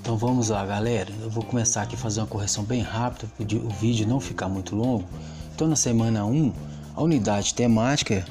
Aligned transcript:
Então 0.00 0.18
vamos 0.18 0.48
lá, 0.48 0.66
galera. 0.66 1.08
Eu 1.22 1.30
vou 1.30 1.44
começar 1.44 1.82
aqui 1.82 1.94
a 1.94 1.98
fazer 1.98 2.20
uma 2.20 2.26
correção 2.26 2.64
bem 2.64 2.80
rápida 2.80 3.30
para 3.36 3.56
o 3.56 3.68
vídeo 3.68 4.08
não 4.08 4.18
ficar 4.18 4.48
muito 4.48 4.74
longo. 4.74 5.04
Então, 5.54 5.68
na 5.68 5.76
semana 5.76 6.24
1, 6.24 6.52
a 6.96 7.02
unidade 7.02 7.54
temática 7.54 8.24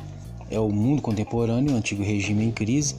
é 0.52 0.59
o 0.59 0.70
mundo 0.70 1.02
contemporâneo, 1.02 1.73
o 1.73 1.77
antigo 1.77 2.04
regime 2.04 2.43
em 2.43 2.52
crise, 2.52 2.95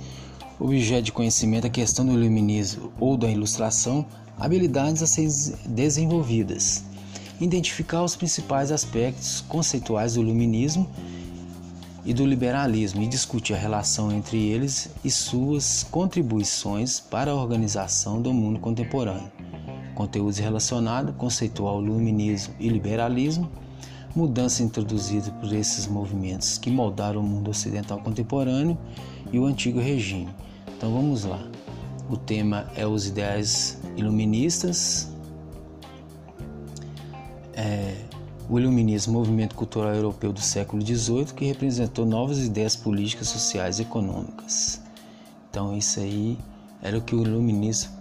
objeto 0.59 1.02
de 1.02 1.12
conhecimento 1.12 1.66
a 1.66 1.71
questão 1.71 2.07
do 2.07 2.12
iluminismo 2.12 2.93
ou 2.98 3.16
da 3.16 3.29
ilustração, 3.29 4.07
habilidades 4.39 5.02
a 5.02 5.07
ser 5.07 5.29
desenvolvidas. 5.66 6.84
Identificar 7.41 8.02
os 8.02 8.16
principais 8.16 8.71
aspectos 8.73 9.43
conceituais 9.43 10.14
do 10.14 10.23
iluminismo 10.23 10.89
e 12.05 12.14
do 12.14 12.25
liberalismo 12.25 13.03
e 13.03 13.07
discutir 13.07 13.54
a 13.54 13.59
relação 13.59 14.11
entre 14.11 14.39
eles 14.39 14.90
e 15.04 15.11
suas 15.11 15.82
contribuições 15.90 16.99
para 17.00 17.31
a 17.31 17.35
organização 17.35 18.21
do 18.21 18.32
mundo 18.32 18.59
contemporâneo. 18.59 19.31
Conteúdos 19.95 20.39
relacionados, 20.39 21.14
conceitual 21.17 21.82
iluminismo 21.82 22.54
e 22.59 22.68
liberalismo, 22.68 23.50
mudança 24.14 24.63
introduzida 24.63 25.31
por 25.32 25.53
esses 25.53 25.86
movimentos 25.86 26.59
que 26.59 26.71
moldaram 26.71 27.21
o 27.21 27.25
mundo 27.25 27.50
ocidental 27.50 27.99
contemporâneo 28.01 28.79
e 29.32 29.39
o 29.39 29.45
antigo 29.45 29.79
regime. 29.79 30.29
Então 30.76 30.93
vamos 30.93 31.25
lá. 31.25 31.40
O 32.09 32.17
tema 32.17 32.70
é 32.75 32.87
os 32.87 33.06
ideais 33.06 33.78
iluministas. 33.97 35.12
É, 37.53 37.95
o 38.50 38.59
Iluminismo, 38.59 39.12
movimento 39.12 39.55
cultural 39.55 39.95
europeu 39.95 40.33
do 40.33 40.41
século 40.41 40.84
XVIII, 40.84 41.27
que 41.27 41.45
representou 41.45 42.05
novas 42.05 42.45
ideias 42.45 42.75
políticas, 42.75 43.28
sociais 43.28 43.78
e 43.78 43.83
econômicas. 43.83 44.83
Então, 45.48 45.77
isso 45.77 46.01
aí 46.01 46.37
era 46.83 46.98
o 46.98 47.01
que 47.01 47.15
o 47.15 47.23
Iluminismo 47.23 47.93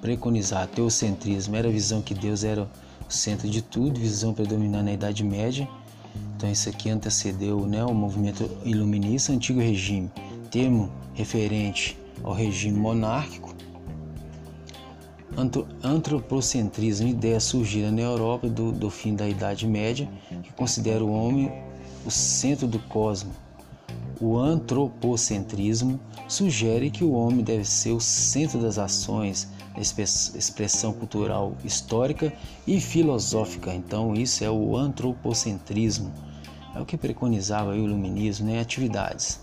preconizava. 0.00 0.68
Teocentrismo 0.68 1.56
era 1.56 1.66
a 1.66 1.72
visão 1.72 2.00
que 2.00 2.14
Deus 2.14 2.44
era 2.44 2.62
o 2.62 3.12
centro 3.12 3.48
de 3.50 3.60
tudo, 3.60 3.98
visão 3.98 4.32
predominante 4.32 4.84
na 4.84 4.92
Idade 4.92 5.24
Média. 5.24 5.68
Então, 6.36 6.48
isso 6.48 6.68
aqui 6.68 6.88
antecedeu 6.90 7.66
né, 7.66 7.84
o 7.84 7.92
movimento 7.92 8.48
iluminista, 8.64 9.32
antigo 9.32 9.58
regime, 9.58 10.08
termo 10.48 10.92
referente 11.12 11.98
ao 12.22 12.32
regime 12.32 12.78
monárquico 12.78 13.47
antropocentrismo, 15.82 17.06
ideia 17.08 17.38
surgida 17.38 17.92
na 17.92 18.00
Europa 18.00 18.48
do, 18.48 18.72
do 18.72 18.90
fim 18.90 19.14
da 19.14 19.28
Idade 19.28 19.66
Média, 19.66 20.08
que 20.42 20.52
considera 20.52 21.04
o 21.04 21.12
homem 21.12 21.52
o 22.04 22.10
centro 22.10 22.66
do 22.66 22.78
cosmos. 22.78 23.34
O 24.20 24.36
antropocentrismo 24.36 26.00
sugere 26.26 26.90
que 26.90 27.04
o 27.04 27.12
homem 27.12 27.44
deve 27.44 27.64
ser 27.64 27.92
o 27.92 28.00
centro 28.00 28.60
das 28.60 28.78
ações, 28.78 29.48
expressão 29.76 30.92
cultural, 30.92 31.54
histórica 31.64 32.32
e 32.66 32.80
filosófica. 32.80 33.72
Então, 33.72 34.14
isso 34.14 34.42
é 34.42 34.50
o 34.50 34.76
antropocentrismo. 34.76 36.12
É 36.74 36.80
o 36.80 36.84
que 36.84 36.96
preconizava 36.96 37.70
o 37.70 37.76
iluminismo, 37.76 38.46
né? 38.46 38.60
Atividades. 38.60 39.40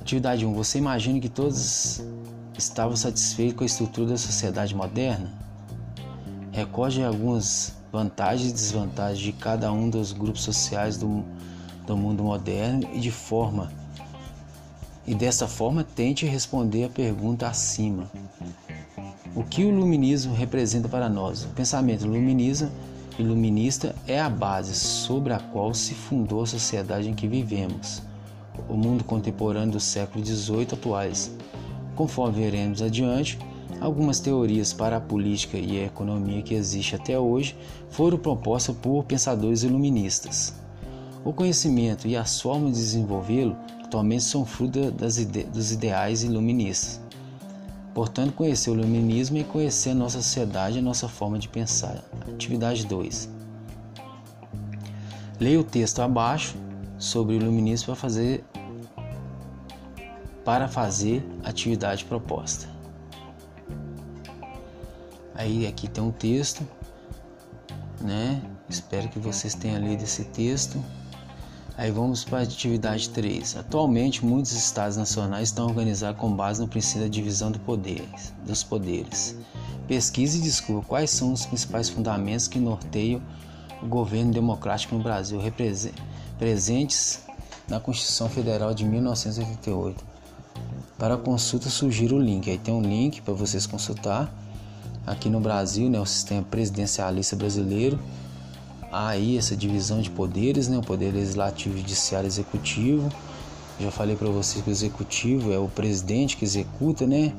Atividade 0.00 0.46
1. 0.46 0.52
Você 0.54 0.78
imagina 0.78 1.18
que 1.18 1.28
todas 1.28 2.04
estavam 2.56 2.96
satisfeitos 2.96 3.56
com 3.56 3.64
a 3.64 3.66
estrutura 3.66 4.08
da 4.08 4.18
sociedade 4.18 4.74
moderna? 4.74 5.32
Recorde 6.50 7.02
algumas 7.02 7.74
vantagens 7.92 8.50
e 8.50 8.54
desvantagens 8.54 9.18
de 9.18 9.32
cada 9.32 9.72
um 9.72 9.88
dos 9.88 10.12
grupos 10.12 10.42
sociais 10.42 10.96
do, 10.96 11.24
do 11.86 11.96
mundo 11.96 12.22
moderno 12.22 12.88
e 12.92 13.00
de 13.00 13.10
forma 13.10 13.70
e 15.06 15.14
dessa 15.14 15.48
forma 15.48 15.84
tente 15.84 16.26
responder 16.26 16.84
a 16.84 16.88
pergunta 16.88 17.48
acima. 17.48 18.10
O 19.34 19.42
que 19.42 19.64
o 19.64 19.68
iluminismo 19.68 20.34
representa 20.34 20.88
para 20.88 21.08
nós? 21.08 21.44
O 21.44 21.48
pensamento 21.48 22.04
iluminista, 22.04 22.70
iluminista 23.18 23.94
é 24.06 24.20
a 24.20 24.28
base 24.28 24.74
sobre 24.74 25.32
a 25.32 25.38
qual 25.38 25.74
se 25.74 25.94
fundou 25.94 26.42
a 26.42 26.46
sociedade 26.46 27.08
em 27.08 27.14
que 27.14 27.26
vivemos, 27.26 28.02
o 28.68 28.74
mundo 28.74 29.04
contemporâneo 29.04 29.72
do 29.72 29.80
século 29.80 30.24
XVIII 30.24 30.68
atuais. 30.72 31.32
Conforme 31.94 32.40
veremos 32.40 32.80
adiante, 32.80 33.38
algumas 33.80 34.20
teorias 34.20 34.72
para 34.72 34.96
a 34.96 35.00
política 35.00 35.58
e 35.58 35.80
a 35.80 35.86
economia 35.86 36.42
que 36.42 36.54
existem 36.54 36.98
até 36.98 37.18
hoje 37.18 37.56
foram 37.90 38.18
propostas 38.18 38.76
por 38.76 39.04
pensadores 39.04 39.62
iluministas. 39.62 40.54
O 41.24 41.32
conhecimento 41.32 42.08
e 42.08 42.16
as 42.16 42.40
formas 42.40 42.74
de 42.74 42.80
desenvolvê-lo 42.80 43.56
atualmente 43.84 44.24
são 44.24 44.44
fruto 44.44 44.90
das 44.90 45.18
ide 45.18 45.44
dos 45.44 45.70
ideais 45.70 46.22
iluministas. 46.22 47.00
Portanto, 47.94 48.32
conhecer 48.32 48.70
o 48.70 48.74
iluminismo 48.74 49.38
é 49.38 49.44
conhecer 49.44 49.90
a 49.90 49.94
nossa 49.94 50.22
sociedade 50.22 50.76
e 50.76 50.78
a 50.78 50.82
nossa 50.82 51.08
forma 51.08 51.38
de 51.38 51.48
pensar. 51.48 52.02
Atividade 52.32 52.86
2. 52.86 53.28
Leia 55.38 55.60
o 55.60 55.64
texto 55.64 56.00
abaixo 56.00 56.56
sobre 56.98 57.34
o 57.34 57.36
iluminismo 57.36 57.86
para 57.86 57.96
fazer 57.96 58.44
para 60.44 60.68
fazer 60.68 61.26
a 61.42 61.50
atividade 61.50 62.04
proposta. 62.04 62.68
Aí 65.34 65.66
aqui 65.66 65.88
tem 65.88 66.02
um 66.02 66.12
texto, 66.12 66.66
né? 68.00 68.42
Espero 68.68 69.08
que 69.08 69.18
vocês 69.18 69.54
tenham 69.54 69.80
lido 69.80 70.02
esse 70.02 70.24
texto. 70.24 70.82
Aí 71.76 71.90
vamos 71.90 72.22
para 72.22 72.40
a 72.40 72.42
atividade 72.42 73.08
3. 73.10 73.56
Atualmente, 73.56 74.24
muitos 74.24 74.52
estados 74.52 74.96
nacionais 74.96 75.48
estão 75.48 75.66
organizados 75.66 76.20
com 76.20 76.30
base 76.30 76.60
no 76.60 76.68
princípio 76.68 77.02
da 77.02 77.08
divisão 77.08 77.50
do 77.50 77.58
poderes, 77.60 78.32
dos 78.44 78.62
poderes. 78.62 79.36
Pesquise 79.88 80.38
e 80.38 80.42
descubra 80.42 80.84
quais 80.86 81.10
são 81.10 81.32
os 81.32 81.46
principais 81.46 81.88
fundamentos 81.88 82.46
que 82.46 82.58
norteiam 82.58 83.22
o 83.82 83.86
governo 83.86 84.32
democrático 84.32 84.94
no 84.94 85.02
Brasil, 85.02 85.40
presentes 86.38 87.24
na 87.68 87.80
Constituição 87.80 88.28
Federal 88.28 88.74
de 88.74 88.84
1988. 88.84 90.11
Para 91.02 91.16
consulta, 91.16 91.68
sugiro 91.68 92.14
o 92.14 92.20
link. 92.20 92.48
Aí 92.48 92.56
tem 92.56 92.72
um 92.72 92.80
link 92.80 93.22
para 93.22 93.34
vocês 93.34 93.66
consultar. 93.66 94.32
Aqui 95.04 95.28
no 95.28 95.40
Brasil, 95.40 95.90
né, 95.90 95.98
o 95.98 96.06
sistema 96.06 96.44
presidencialista 96.44 97.34
brasileiro, 97.34 97.98
há 98.88 99.08
aí 99.08 99.36
essa 99.36 99.56
divisão 99.56 100.00
de 100.00 100.08
poderes, 100.08 100.68
né, 100.68 100.78
o 100.78 100.80
poder 100.80 101.12
legislativo, 101.12 101.76
judiciário 101.76 102.28
executivo. 102.28 103.10
Já 103.80 103.90
falei 103.90 104.14
para 104.14 104.28
vocês 104.28 104.62
que 104.62 104.70
o 104.70 104.72
executivo 104.72 105.52
é 105.52 105.58
o 105.58 105.66
presidente 105.66 106.36
que 106.36 106.44
executa, 106.44 107.04
né, 107.04 107.32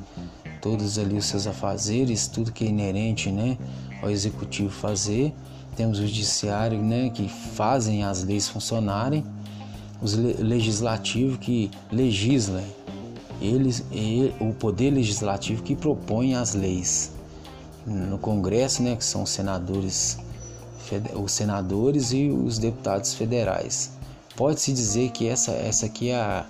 todos 0.60 0.98
ali 0.98 1.16
os 1.16 1.24
seus 1.24 1.46
afazeres, 1.46 2.26
tudo 2.26 2.52
que 2.52 2.66
é 2.66 2.68
inerente, 2.68 3.32
né, 3.32 3.56
ao 4.02 4.10
executivo 4.10 4.68
fazer. 4.68 5.32
Temos 5.74 5.98
o 5.98 6.06
judiciário, 6.06 6.82
né, 6.82 7.08
que 7.08 7.30
fazem 7.30 8.04
as 8.04 8.24
leis 8.24 8.46
funcionarem. 8.46 9.24
Os 10.02 10.12
legislativo 10.12 11.38
que 11.38 11.70
legisla, 11.90 12.62
eles, 13.40 13.84
o 14.40 14.52
poder 14.54 14.90
legislativo 14.90 15.62
que 15.62 15.74
propõe 15.74 16.34
as 16.34 16.54
leis. 16.54 17.12
No 17.86 18.18
Congresso, 18.18 18.82
né, 18.82 18.96
que 18.96 19.04
são 19.04 19.24
os 19.24 19.30
senadores, 19.30 20.18
os 21.14 21.32
senadores 21.32 22.12
e 22.12 22.28
os 22.28 22.58
deputados 22.58 23.14
federais. 23.14 23.90
Pode-se 24.36 24.72
dizer 24.72 25.10
que 25.10 25.28
essa, 25.28 25.52
essa 25.52 25.86
aqui 25.86 26.08
é 26.10 26.16
a 26.16 26.46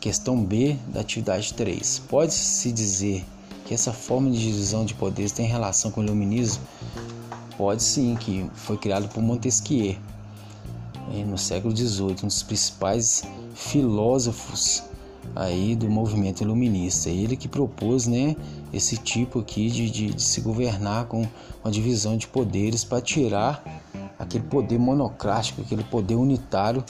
questão 0.00 0.42
B 0.42 0.76
da 0.88 1.00
atividade 1.00 1.54
3. 1.54 2.02
Pode-se 2.08 2.70
dizer 2.70 3.24
que 3.64 3.72
essa 3.72 3.92
forma 3.92 4.30
de 4.30 4.38
divisão 4.38 4.84
de 4.84 4.94
poderes 4.94 5.32
tem 5.32 5.46
relação 5.46 5.90
com 5.90 6.00
o 6.00 6.04
iluminismo? 6.04 6.62
Pode 7.56 7.82
sim, 7.82 8.14
que 8.16 8.48
foi 8.54 8.76
criado 8.76 9.08
por 9.08 9.22
Montesquieu 9.22 9.96
no 11.24 11.38
século 11.38 11.76
XVIII, 11.76 12.16
um 12.24 12.26
dos 12.26 12.42
principais 12.42 13.22
filósofos 13.54 14.82
aí 15.34 15.74
do 15.74 15.88
movimento 15.88 16.42
iluminista. 16.42 17.10
Ele 17.10 17.36
que 17.36 17.48
propôs 17.48 18.06
né, 18.06 18.36
esse 18.72 18.96
tipo 18.96 19.40
aqui 19.40 19.70
de, 19.70 19.90
de, 19.90 20.06
de 20.14 20.22
se 20.22 20.40
governar 20.40 21.06
com 21.06 21.26
uma 21.64 21.70
divisão 21.70 22.16
de 22.16 22.26
poderes 22.26 22.84
para 22.84 23.00
tirar 23.00 23.62
aquele 24.18 24.44
poder 24.44 24.78
monocrático, 24.78 25.60
aquele 25.60 25.84
poder 25.84 26.14
unitário 26.14 26.84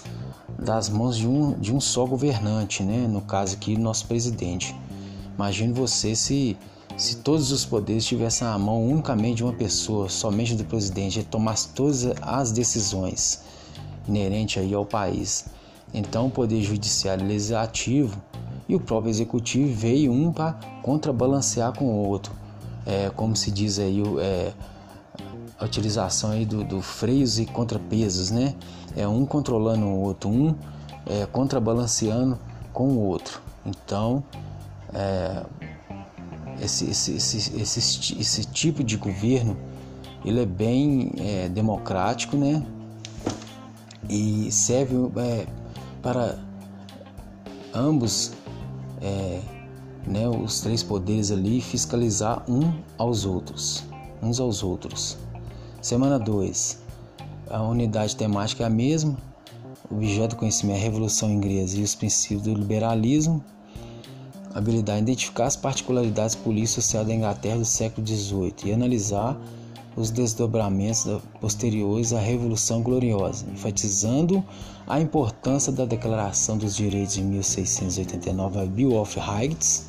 das 0.58 0.88
mãos 0.88 1.16
de 1.16 1.28
um, 1.28 1.58
de 1.58 1.74
um 1.74 1.80
só 1.80 2.06
governante, 2.06 2.82
né? 2.82 3.06
no 3.08 3.20
caso 3.20 3.56
aqui, 3.56 3.76
nosso 3.76 4.06
presidente. 4.06 4.74
Imagine 5.34 5.72
você 5.72 6.14
se, 6.14 6.56
se 6.96 7.16
todos 7.16 7.52
os 7.52 7.64
poderes 7.64 8.04
estivessem 8.04 8.46
na 8.46 8.58
mão 8.58 8.86
unicamente 8.88 9.36
de 9.36 9.44
uma 9.44 9.52
pessoa, 9.52 10.08
somente 10.08 10.54
do 10.54 10.64
presidente, 10.64 11.18
ele 11.18 11.28
tomasse 11.30 11.68
todas 11.70 12.06
as 12.22 12.52
decisões 12.52 13.42
inerentes 14.08 14.62
aí 14.62 14.72
ao 14.72 14.86
país. 14.86 15.44
Então, 15.96 16.26
o 16.26 16.30
poder 16.30 16.60
judiciário 16.60 17.26
legislativo 17.26 18.20
e 18.68 18.76
o 18.76 18.80
próprio 18.80 19.08
executivo 19.08 19.72
veio 19.72 20.12
um 20.12 20.30
para 20.30 20.52
contrabalancear 20.82 21.72
com 21.72 21.86
o 21.86 22.06
outro. 22.06 22.34
É, 22.84 23.10
como 23.16 23.34
se 23.34 23.50
diz 23.50 23.78
aí, 23.78 24.02
é, 24.20 24.52
a 25.58 25.64
utilização 25.64 26.32
aí 26.32 26.44
do, 26.44 26.62
do, 26.62 26.82
freios 26.82 27.38
e 27.38 27.46
contrapesos, 27.46 28.30
né? 28.30 28.54
É 28.94 29.08
um 29.08 29.24
controlando 29.24 29.86
o 29.86 30.02
outro, 30.02 30.28
um 30.28 30.54
é, 31.06 31.24
contrabalanceando 31.24 32.38
com 32.74 32.88
o 32.88 32.98
outro. 32.98 33.40
Então, 33.64 34.22
é, 34.92 35.44
esse, 36.60 36.90
esse, 36.90 37.16
esse, 37.16 37.58
esse, 37.58 38.20
esse 38.20 38.44
tipo 38.44 38.84
de 38.84 38.98
governo 38.98 39.56
ele 40.22 40.42
é 40.42 40.46
bem 40.46 41.12
é, 41.18 41.48
democrático, 41.48 42.36
né? 42.36 42.62
E 44.10 44.50
serve 44.50 44.94
é, 45.16 45.46
para 46.06 46.38
ambos, 47.74 48.30
é, 49.02 49.40
né, 50.06 50.28
os 50.28 50.60
três 50.60 50.80
poderes 50.80 51.32
ali, 51.32 51.60
fiscalizar 51.60 52.48
um 52.48 52.72
aos 52.96 53.24
outros, 53.24 53.82
uns 54.22 54.38
aos 54.38 54.62
outros. 54.62 55.18
Semana 55.82 56.16
2. 56.16 56.78
A 57.50 57.60
unidade 57.60 58.14
temática 58.14 58.62
é 58.62 58.66
a 58.68 58.70
mesma. 58.70 59.16
O 59.90 59.96
objeto 59.96 60.36
do 60.36 60.36
conhecimento 60.36 60.76
é 60.76 60.78
a 60.78 60.82
Revolução 60.84 61.28
Inglesa 61.28 61.76
e 61.76 61.82
os 61.82 61.96
princípios 61.96 62.42
do 62.42 62.54
liberalismo. 62.54 63.42
Habilidade 64.54 65.00
identificar 65.00 65.46
as 65.46 65.56
particularidades 65.56 66.36
políticas 66.36 66.84
social 66.84 67.04
da 67.04 67.12
Inglaterra 67.12 67.58
do 67.58 67.64
século 67.64 68.06
XVIII 68.06 68.54
e 68.66 68.72
analisar 68.72 69.36
os 69.96 70.10
desdobramentos 70.10 71.06
posteriores 71.40 72.12
à 72.12 72.20
Revolução 72.20 72.82
Gloriosa, 72.82 73.46
enfatizando 73.50 74.44
a 74.86 75.00
importância 75.00 75.72
da 75.72 75.86
Declaração 75.86 76.58
dos 76.58 76.76
Direitos 76.76 77.14
de 77.14 77.22
1689, 77.22 78.60
a 78.60 78.66
Bill 78.66 78.94
of 79.00 79.18
Rights, 79.18 79.88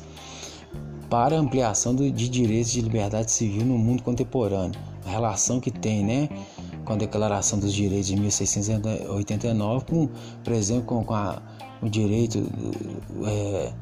para 1.10 1.36
a 1.36 1.38
ampliação 1.38 1.94
de 1.94 2.10
direitos 2.10 2.72
de 2.72 2.80
liberdade 2.80 3.30
civil 3.30 3.64
no 3.64 3.78
mundo 3.78 4.02
contemporâneo. 4.02 4.78
A 5.06 5.10
relação 5.10 5.60
que 5.60 5.70
tem, 5.70 6.04
né, 6.04 6.28
com 6.84 6.94
a 6.94 6.96
Declaração 6.96 7.58
dos 7.58 7.72
Direitos 7.72 8.08
de 8.08 8.16
1689, 8.16 9.84
com, 9.84 10.08
por 10.42 10.52
exemplo, 10.52 10.84
com, 10.84 11.04
com 11.04 11.14
a, 11.14 11.40
o 11.82 11.88
direito, 11.88 12.42
é, 13.24 13.72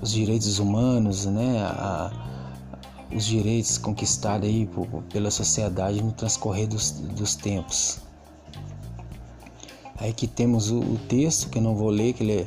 os 0.00 0.10
direitos 0.12 0.58
humanos, 0.58 1.26
né, 1.26 1.62
a, 1.62 2.10
os 3.14 3.24
direitos 3.24 3.78
conquistados 3.78 4.48
aí 4.48 4.68
pela 5.12 5.30
sociedade 5.30 6.02
no 6.02 6.12
transcorrer 6.12 6.68
dos, 6.68 6.90
dos 6.90 7.34
tempos. 7.34 8.00
Aí 9.96 10.12
que 10.12 10.26
temos 10.26 10.70
o, 10.70 10.78
o, 10.78 10.98
texto, 11.08 11.50
que 11.50 11.58
eu 11.58 11.62
não 11.62 11.74
vou 11.74 11.90
ler, 11.90 12.14
que 12.14 12.22
ele 12.22 12.32
é, 12.32 12.46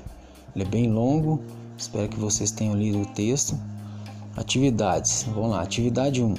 ele 0.55 0.63
é 0.63 0.67
bem 0.67 0.89
longo. 0.89 1.39
Espero 1.77 2.09
que 2.09 2.19
vocês 2.19 2.49
tenham 2.49 2.75
lido 2.75 3.01
o 3.01 3.05
texto. 3.05 3.57
Atividades. 4.35 5.23
Vamos 5.33 5.51
lá. 5.51 5.61
Atividade 5.61 6.23
1. 6.23 6.33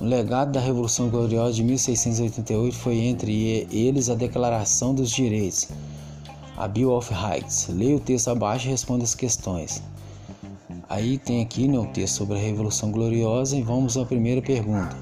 O 0.00 0.04
legado 0.04 0.52
da 0.52 0.60
Revolução 0.60 1.08
Gloriosa 1.08 1.54
de 1.54 1.62
1688 1.62 2.76
foi 2.76 2.98
entre 2.98 3.66
eles 3.70 4.08
a 4.08 4.14
Declaração 4.14 4.94
dos 4.94 5.10
Direitos, 5.10 5.68
a 6.56 6.68
Bill 6.68 6.92
of 6.92 7.12
Rights. 7.12 7.68
Leia 7.68 7.96
o 7.96 8.00
texto 8.00 8.28
abaixo 8.28 8.66
e 8.66 8.70
responda 8.70 9.04
as 9.04 9.14
questões. 9.14 9.82
Aí 10.88 11.18
tem 11.18 11.42
aqui 11.42 11.68
né, 11.68 11.78
o 11.78 11.84
texto 11.86 12.16
sobre 12.16 12.38
a 12.38 12.40
Revolução 12.40 12.90
Gloriosa 12.90 13.54
e 13.54 13.62
vamos 13.62 13.98
à 13.98 14.06
primeira 14.06 14.40
pergunta. 14.40 14.96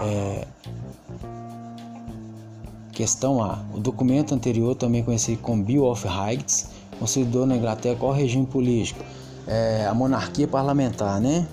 É... 0.00 0.44
Questão 2.90 3.40
A. 3.40 3.64
O 3.72 3.78
documento 3.78 4.34
anterior, 4.34 4.74
também 4.74 5.04
conhecido 5.04 5.40
como 5.40 5.62
Bill 5.62 5.84
of 5.84 6.04
Rights, 6.08 6.70
consolidou 6.98 7.46
na 7.46 7.56
Inglaterra 7.56 7.94
qual 7.94 8.12
regime 8.12 8.44
político? 8.44 9.04
É, 9.46 9.86
a 9.86 9.94
monarquia 9.94 10.48
parlamentar, 10.48 11.20
né? 11.20 11.46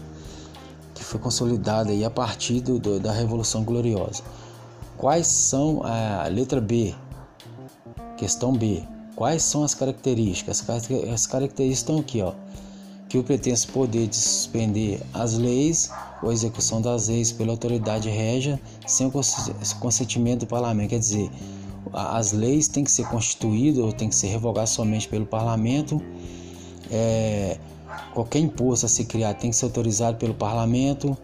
Que 0.95 1.03
foi 1.03 1.19
consolidada 1.19 1.91
aí 1.91 2.03
a 2.03 2.09
partir 2.09 2.61
do, 2.61 2.79
do, 2.79 2.99
da 2.99 3.11
Revolução 3.11 3.63
Gloriosa. 3.63 4.23
Quais 4.97 5.27
são 5.27 5.83
a 5.83 6.27
letra 6.29 6.59
B? 6.59 6.95
Questão 8.17 8.51
B. 8.51 8.81
Quais 9.15 9.43
são 9.43 9.63
as 9.63 9.75
características? 9.75 10.67
As 11.13 11.27
características 11.27 11.77
estão 11.77 11.99
aqui, 11.99 12.23
ó 12.23 12.33
que 13.15 13.19
o 13.19 13.23
pretenso 13.23 13.69
poder 13.69 14.07
de 14.07 14.15
suspender 14.17 15.01
as 15.13 15.35
leis 15.35 15.89
ou 16.21 16.33
execução 16.33 16.81
das 16.81 17.07
leis 17.07 17.31
pela 17.31 17.51
autoridade 17.51 18.09
régia 18.09 18.59
sem 18.85 19.07
o 19.07 19.11
consentimento 19.79 20.41
do 20.41 20.47
parlamento. 20.47 20.89
Quer 20.89 20.99
dizer, 20.99 21.31
as 21.93 22.33
leis 22.33 22.67
têm 22.67 22.83
que 22.83 22.91
ser 22.91 23.07
constituídas 23.07 23.81
ou 23.83 23.93
têm 23.93 24.09
que 24.09 24.15
ser 24.15 24.27
revogadas 24.27 24.71
somente 24.71 25.07
pelo 25.07 25.25
parlamento. 25.25 26.01
É, 26.91 27.57
qualquer 28.13 28.39
imposto 28.39 28.85
a 28.85 28.89
se 28.89 29.05
criar 29.05 29.33
tem 29.35 29.49
que 29.49 29.55
ser 29.55 29.65
autorizado 29.65 30.17
pelo 30.17 30.33
parlamento. 30.33 31.17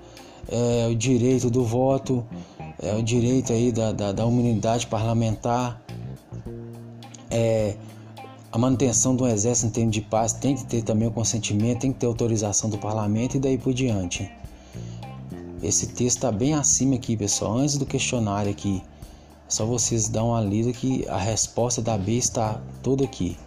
É, 0.47 0.87
o 0.89 0.95
direito 0.95 1.49
do 1.49 1.65
voto, 1.65 2.25
é, 2.81 2.95
o 2.95 3.03
direito 3.03 3.51
aí 3.51 3.69
da, 3.69 3.91
da, 3.91 4.13
da 4.13 4.23
parlamentar. 4.89 5.81
É, 7.29 7.75
a 8.51 8.57
manutenção 8.57 9.15
do 9.15 9.25
exército 9.25 9.67
em 9.67 9.69
termos 9.69 9.93
de 9.93 10.01
paz 10.01 10.33
tem 10.33 10.55
que 10.55 10.65
ter 10.65 10.81
também 10.81 11.07
o 11.07 11.11
consentimento, 11.11 11.81
tem 11.81 11.93
que 11.93 11.99
ter 11.99 12.05
autorização 12.05 12.69
do 12.69 12.77
parlamento 12.77 13.37
e 13.37 13.39
daí 13.39 13.57
por 13.57 13.73
diante. 13.73 14.29
Esse 15.63 15.87
texto 15.87 16.17
está 16.17 16.31
bem 16.31 16.53
acima 16.53 16.95
aqui, 16.95 17.15
pessoal, 17.15 17.57
antes 17.57 17.77
do 17.77 17.85
questionário 17.85 18.51
aqui. 18.51 18.83
É 19.47 19.51
só 19.51 19.65
vocês 19.65 20.09
dar 20.09 20.25
uma 20.25 20.41
lida 20.41 20.73
que 20.73 21.07
a 21.07 21.17
resposta 21.17 21.81
da 21.81 21.97
B 21.97 22.17
está 22.17 22.59
toda 22.83 23.05
aqui. 23.05 23.37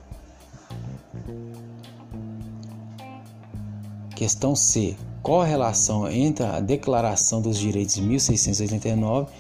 Questão 4.17 4.56
C. 4.56 4.97
Qual 5.23 5.43
a 5.43 5.47
relação 5.47 6.09
entre 6.11 6.47
a 6.47 6.61
Declaração 6.61 7.43
dos 7.43 7.59
Direitos 7.59 7.97
de 7.97 8.03
1689 8.03 9.31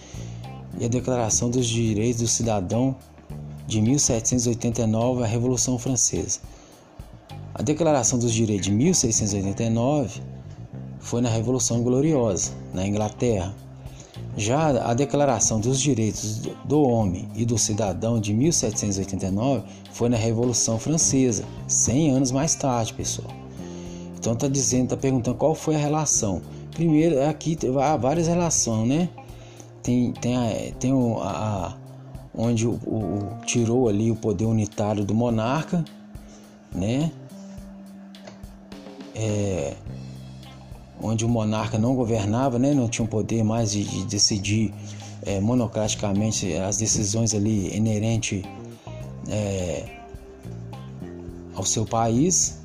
e 0.78 0.84
a 0.84 0.88
Declaração 0.88 1.48
dos 1.48 1.66
Direitos 1.66 2.20
do 2.20 2.28
Cidadão 2.28 2.96
de 3.66 3.80
1789, 3.80 5.22
a 5.22 5.26
Revolução 5.26 5.78
Francesa. 5.78 6.40
A 7.54 7.62
Declaração 7.62 8.18
dos 8.18 8.32
Direitos 8.32 8.66
de 8.66 8.72
1689 8.72 10.20
foi 10.98 11.20
na 11.20 11.28
Revolução 11.28 11.82
Gloriosa, 11.82 12.52
na 12.72 12.86
Inglaterra. 12.86 13.54
Já 14.36 14.90
a 14.90 14.94
Declaração 14.94 15.60
dos 15.60 15.80
Direitos 15.80 16.42
do 16.64 16.82
Homem 16.82 17.28
e 17.36 17.44
do 17.44 17.56
Cidadão 17.56 18.18
de 18.18 18.34
1789 18.34 19.62
foi 19.92 20.08
na 20.08 20.16
Revolução 20.16 20.78
Francesa, 20.78 21.44
100 21.68 22.10
anos 22.10 22.32
mais 22.32 22.54
tarde, 22.56 22.92
pessoal. 22.94 23.30
Então 24.18 24.32
está 24.32 24.48
dizendo, 24.48 24.84
está 24.84 24.96
perguntando 24.96 25.36
qual 25.36 25.54
foi 25.54 25.76
a 25.76 25.78
relação. 25.78 26.42
Primeiro, 26.72 27.22
aqui 27.24 27.56
há 27.80 27.96
várias 27.96 28.26
relações, 28.26 28.88
né? 28.88 29.08
Tem, 29.82 30.12
tem, 30.12 30.34
a, 30.34 30.72
tem 30.80 30.92
a, 31.20 31.76
onde 32.34 32.66
o, 32.66 32.72
o, 32.72 33.38
tirou 33.46 33.88
ali 33.88 34.10
o 34.10 34.16
poder 34.16 34.44
unitário 34.44 35.04
do 35.04 35.14
monarca, 35.14 35.84
né? 36.74 37.12
É, 39.14 39.74
onde 41.00 41.24
o 41.24 41.28
monarca 41.28 41.78
não 41.78 41.94
governava, 41.94 42.58
né? 42.58 42.74
Não 42.74 42.88
tinha 42.88 43.04
o 43.04 43.08
poder 43.08 43.44
mais 43.44 43.70
de, 43.70 43.84
de 43.84 44.04
decidir 44.06 44.74
é, 45.22 45.40
monocraticamente 45.40 46.52
as 46.54 46.78
decisões 46.78 47.34
ali 47.34 47.74
inerentes 47.74 48.42
é, 49.28 49.84
ao 51.54 51.64
seu 51.64 51.86
país. 51.86 52.58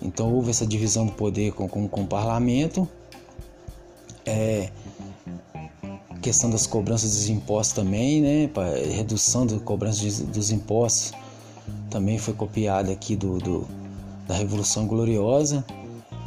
Então 0.00 0.32
houve 0.32 0.50
essa 0.50 0.66
divisão 0.66 1.06
do 1.06 1.12
poder 1.12 1.52
com, 1.52 1.68
com, 1.68 1.88
com 1.88 2.02
o 2.02 2.06
parlamento. 2.06 2.88
É, 4.24 4.70
questão 6.22 6.48
das 6.48 6.66
cobranças 6.66 7.10
dos 7.10 7.28
impostos 7.28 7.74
também, 7.74 8.22
né? 8.22 8.50
Redução 8.94 9.44
da 9.44 9.58
cobrança 9.58 10.00
dos 10.24 10.50
impostos 10.50 11.12
também 11.90 12.16
foi 12.16 12.32
copiada 12.32 12.92
aqui 12.92 13.16
do, 13.16 13.38
do 13.38 13.66
da 14.26 14.34
Revolução 14.34 14.86
Gloriosa. 14.86 15.64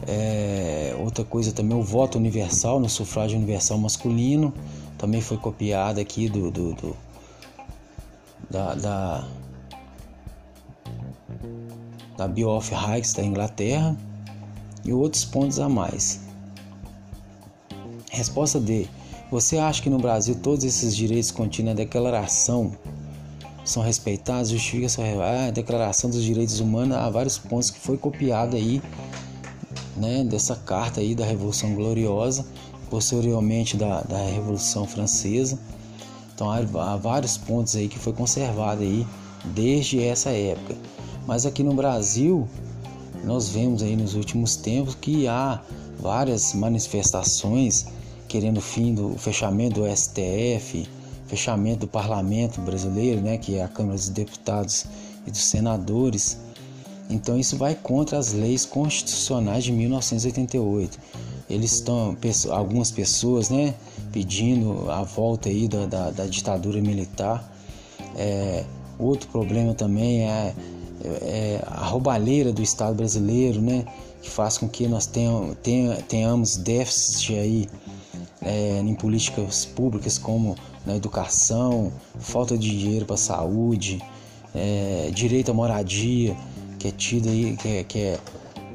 É, 0.07 0.95
outra 0.99 1.23
coisa 1.23 1.51
também 1.51 1.75
o 1.75 1.81
voto 1.81 2.17
universal 2.17 2.79
no 2.79 2.87
sufrágio 2.87 3.37
universal 3.37 3.77
masculino 3.77 4.53
também 4.97 5.21
foi 5.21 5.37
copiada 5.37 5.99
aqui 5.99 6.29
do, 6.29 6.51
do, 6.51 6.73
do 6.73 6.95
da, 8.49 8.75
da 8.75 9.27
da 12.17 12.47
of 12.47 12.73
Rights 12.73 13.13
da 13.13 13.23
Inglaterra 13.23 13.97
e 14.83 14.93
outros 14.93 15.25
pontos 15.25 15.59
a 15.59 15.67
mais. 15.67 16.21
Resposta 18.11 18.59
D. 18.59 18.87
Você 19.31 19.57
acha 19.57 19.81
que 19.81 19.89
no 19.89 19.97
Brasil 19.97 20.35
todos 20.35 20.63
esses 20.63 20.95
direitos 20.95 21.31
contidos 21.31 21.71
na 21.71 21.73
declaração 21.73 22.71
são 23.63 23.81
respeitados? 23.81 24.51
Justifica 24.51 24.87
sua 24.87 25.03
ah, 25.03 25.47
a 25.47 25.51
declaração 25.51 26.11
dos 26.11 26.23
direitos 26.23 26.59
humanos 26.59 26.95
há 26.95 27.09
vários 27.09 27.37
pontos 27.39 27.71
que 27.71 27.79
foi 27.79 27.97
copiado 27.97 28.55
aí, 28.55 28.83
né, 29.97 30.23
dessa 30.23 30.55
carta 30.55 31.01
aí 31.01 31.15
da 31.15 31.25
Revolução 31.25 31.73
Gloriosa, 31.73 32.45
posteriormente 32.87 33.75
da, 33.75 34.01
da 34.01 34.17
Revolução 34.17 34.85
Francesa. 34.85 35.57
Então 36.35 36.51
há 36.51 36.95
vários 36.95 37.35
pontos 37.35 37.75
aí 37.75 37.87
que 37.87 37.97
foi 37.97 38.13
conservado 38.13 38.83
aí 38.83 39.07
desde 39.55 40.03
essa 40.03 40.29
época. 40.29 40.75
Mas 41.25 41.47
aqui 41.47 41.63
no 41.63 41.73
Brasil 41.73 42.47
nós 43.23 43.49
vemos 43.49 43.81
aí 43.81 43.95
nos 43.95 44.13
últimos 44.13 44.55
tempos 44.55 44.93
que 44.93 45.27
há 45.27 45.61
várias 45.99 46.53
manifestações 46.53 47.87
querendo 48.35 48.57
o 48.57 48.61
fim 48.61 48.93
do 48.93 49.17
fechamento 49.17 49.79
do 49.79 49.95
STF, 49.95 50.85
fechamento 51.25 51.79
do 51.79 51.87
parlamento 51.87 52.59
brasileiro, 52.59 53.21
né, 53.21 53.37
que 53.37 53.55
é 53.55 53.63
a 53.63 53.67
Câmara 53.69 53.95
dos 53.95 54.09
Deputados 54.09 54.85
e 55.25 55.31
dos 55.31 55.41
Senadores. 55.41 56.37
Então 57.09 57.39
isso 57.39 57.55
vai 57.55 57.75
contra 57.75 58.17
as 58.17 58.33
leis 58.33 58.65
constitucionais 58.65 59.63
de 59.63 59.71
1988. 59.71 60.99
Eles 61.49 61.75
estão, 61.75 62.17
algumas 62.51 62.91
pessoas, 62.91 63.49
né, 63.49 63.73
pedindo 64.11 64.91
a 64.91 65.03
volta 65.03 65.47
aí 65.47 65.69
da, 65.69 65.85
da, 65.85 66.11
da 66.11 66.25
ditadura 66.25 66.81
militar. 66.81 67.49
É, 68.17 68.65
outro 68.99 69.29
problema 69.29 69.73
também 69.73 70.23
é, 70.23 70.53
é, 71.21 71.63
a 71.67 71.85
roubalheira 71.85 72.51
do 72.51 72.61
Estado 72.61 72.95
brasileiro, 72.95 73.61
né, 73.61 73.85
que 74.21 74.29
faz 74.29 74.57
com 74.57 74.67
que 74.67 74.89
nós 74.89 75.05
tenham, 75.05 75.55
tenha, 75.63 75.95
tenhamos 76.01 76.57
déficit 76.57 77.35
aí 77.35 77.69
é, 78.45 78.79
em 78.79 78.93
políticas 78.93 79.65
públicas 79.65 80.17
como 80.17 80.55
na 80.85 80.95
educação, 80.95 81.91
falta 82.19 82.55
de 82.55 82.69
dinheiro 82.69 83.05
para 83.05 83.17
saúde, 83.17 83.99
é, 84.53 85.09
direito 85.11 85.49
à 85.49 85.53
moradia, 85.53 86.37
que 86.77 86.87
é 86.87 86.91
tido 86.91 87.27
aí, 87.27 87.57
que 87.57 87.67
é, 87.67 87.83
que 87.83 87.99
é, 87.99 88.19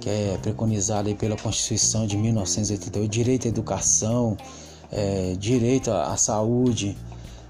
que 0.01 0.11
é 0.11 0.39
preconizado 0.43 1.09
aí 1.09 1.15
pela 1.15 1.37
Constituição 1.37 2.07
de 2.07 2.17
1988, 2.17 3.11
direito 3.11 3.47
à 3.47 3.49
educação, 3.49 4.37
é, 4.91 5.37
direito 5.39 5.91
à, 5.93 6.13
à 6.13 6.17
saúde. 6.17 6.97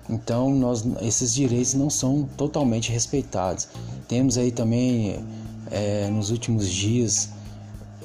Então, 0.09 0.51
nós, 0.51 0.85
esses 1.01 1.33
direitos 1.33 1.75
não 1.75 1.89
são 1.89 2.29
totalmente 2.37 2.93
respeitados. 2.93 3.69
Temos 4.09 4.37
aí 4.37 4.51
também, 4.51 5.25
é, 5.71 6.09
nos 6.11 6.31
últimos 6.31 6.69
dias, 6.69 7.31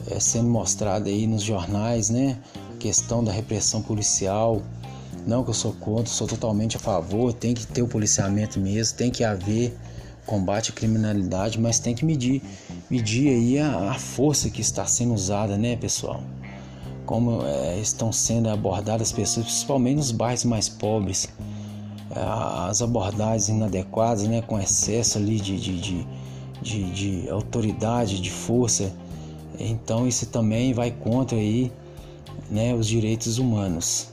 é, 0.10 0.20
sendo 0.20 0.48
mostrado 0.48 1.10
aí 1.10 1.26
nos 1.26 1.42
jornais, 1.42 2.10
né, 2.10 2.38
questão 2.86 3.24
da 3.24 3.32
repressão 3.32 3.82
policial. 3.82 4.62
Não 5.26 5.44
que 5.44 5.50
eu 5.50 5.56
sou 5.56 5.74
contra, 5.74 6.06
sou 6.06 6.28
totalmente 6.28 6.78
a 6.78 6.80
favor, 6.80 7.34
tem 7.34 7.56
que 7.56 7.66
ter 7.66 7.82
o 7.82 7.88
policiamento 7.88 8.60
mesmo, 8.60 8.96
tem 8.96 9.10
que 9.10 9.24
haver 9.24 9.76
combate 10.24 10.70
à 10.70 10.74
criminalidade, 10.74 11.60
mas 11.60 11.80
tem 11.80 11.96
que 11.96 12.06
medir, 12.06 12.44
medir 12.88 13.30
aí 13.30 13.58
a, 13.58 13.90
a 13.90 13.94
força 13.96 14.52
que 14.52 14.62
está 14.62 14.86
sendo 14.86 15.16
usada, 15.16 15.58
né, 15.58 15.76
pessoal? 15.76 16.22
Como 17.08 17.44
é, 17.44 17.80
estão 17.80 18.12
sendo 18.12 18.50
abordadas 18.50 19.10
as 19.10 19.12
pessoas, 19.12 19.48
principalmente 19.48 19.98
nos 19.98 20.12
bairros 20.12 20.46
mais 20.46 20.70
pobres, 20.70 21.28
é, 22.12 22.20
as 22.70 22.84
abordagens 22.84 23.50
inadequadas, 23.50 24.28
né, 24.28 24.44
com 24.44 24.60
excesso 24.60 25.18
ali 25.18 25.40
de, 25.40 25.60
de, 25.60 25.82
de, 25.82 26.08
de, 26.62 26.92
de 26.92 27.30
autoridade, 27.32 28.22
de 28.22 28.30
força. 28.30 28.94
Então 29.58 30.08
isso 30.08 30.28
também 30.28 30.72
vai 30.72 30.92
contra 30.92 31.36
aí, 31.36 31.72
né, 32.50 32.74
os 32.74 32.88
direitos 32.88 33.38
humanos. 33.38 34.10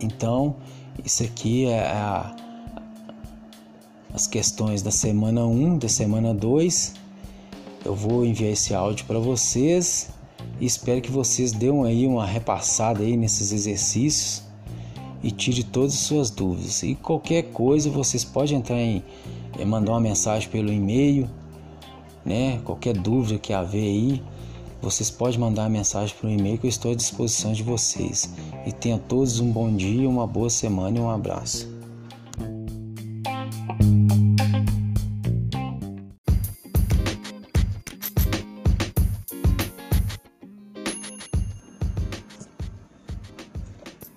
Então 0.00 0.56
isso 1.04 1.22
aqui 1.22 1.66
é 1.66 1.80
a 1.80 2.34
as 4.12 4.26
questões 4.26 4.80
da 4.80 4.90
semana 4.90 5.44
1, 5.44 5.78
da 5.78 5.88
semana 5.88 6.32
2. 6.32 6.94
Eu 7.84 7.94
vou 7.94 8.24
enviar 8.24 8.50
esse 8.50 8.74
áudio 8.74 9.04
para 9.04 9.18
vocês 9.18 10.10
espero 10.60 11.00
que 11.00 11.10
vocês 11.10 11.52
dêem 11.52 11.84
aí 11.84 12.06
uma 12.06 12.24
repassada 12.24 13.02
aí 13.02 13.16
nesses 13.16 13.52
exercícios 13.52 14.42
e 15.22 15.30
tire 15.30 15.62
todas 15.62 15.94
as 15.94 16.00
suas 16.00 16.30
dúvidas. 16.30 16.82
E 16.82 16.94
qualquer 16.94 17.42
coisa 17.44 17.90
vocês 17.90 18.24
podem 18.24 18.58
entrar 18.58 18.80
em 18.80 19.02
eh, 19.58 19.64
mandar 19.64 19.92
uma 19.92 20.00
mensagem 20.00 20.48
pelo 20.48 20.72
e-mail, 20.72 21.28
né? 22.24 22.60
Qualquer 22.64 22.96
dúvida 22.96 23.38
que 23.38 23.52
haver 23.52 23.82
aí, 23.82 24.22
vocês 24.80 25.10
podem 25.10 25.38
mandar 25.38 25.68
mensagem 25.68 26.14
pelo 26.16 26.32
e-mail 26.32 26.58
que 26.58 26.66
eu 26.66 26.70
estou 26.70 26.92
à 26.92 26.94
disposição 26.94 27.52
de 27.52 27.62
vocês. 27.62 28.30
E 28.66 28.72
tenham 28.72 28.98
todos 28.98 29.40
um 29.40 29.50
bom 29.50 29.74
dia, 29.74 30.08
uma 30.08 30.26
boa 30.26 30.50
semana 30.50 30.98
e 30.98 31.00
um 31.00 31.10
abraço. 31.10 31.74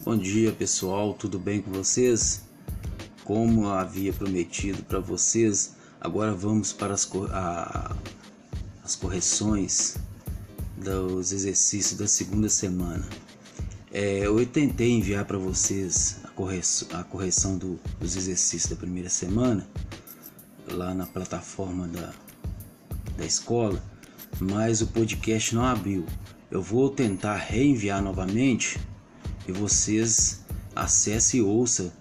Bom 0.04 0.18
dia 0.18 0.52
pessoal, 0.52 1.14
tudo 1.14 1.38
bem 1.38 1.62
com 1.62 1.72
vocês? 1.72 2.44
Como 3.24 3.66
eu 3.66 3.70
havia 3.70 4.12
prometido 4.12 4.82
para 4.84 5.00
vocês, 5.00 5.76
agora 6.02 6.34
vamos 6.34 6.74
para 6.74 6.96
as, 6.96 7.08
a, 7.32 7.96
as 8.84 8.96
correções 8.96 9.98
dos 10.80 11.32
exercícios 11.32 12.00
da 12.00 12.08
segunda 12.08 12.50
semana. 12.50 13.08
É, 13.92 14.20
eu 14.26 14.46
tentei 14.46 14.92
enviar 14.92 15.26
para 15.26 15.38
vocês 15.38 16.18
a 16.24 16.28
correção, 16.30 16.88
a 16.94 17.04
correção 17.04 17.58
do, 17.58 17.80
dos 18.00 18.16
exercícios 18.16 18.70
da 18.70 18.76
primeira 18.76 19.10
semana 19.10 19.68
lá 20.72 20.94
na 20.94 21.08
plataforma 21.08 21.88
da, 21.88 22.14
da 23.18 23.26
escola, 23.26 23.84
mas 24.40 24.82
o 24.82 24.88
podcast 24.88 25.56
não 25.56 25.66
abriu. 25.66 26.06
Eu 26.52 26.62
vou 26.62 26.90
tentar 26.90 27.36
reenviar 27.36 28.02
novamente 28.02 28.80
e 29.48 29.52
vocês 29.52 30.42
acessem 30.76 31.40
e 31.40 31.44
ouçam 31.44 31.92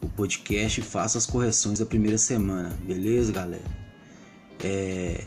o 0.00 0.08
podcast 0.08 0.80
e 0.80 0.82
façam 0.84 1.18
as 1.18 1.26
correções 1.26 1.78
da 1.78 1.86
primeira 1.86 2.18
semana, 2.18 2.70
beleza, 2.84 3.32
galera? 3.32 3.64
É, 4.62 5.24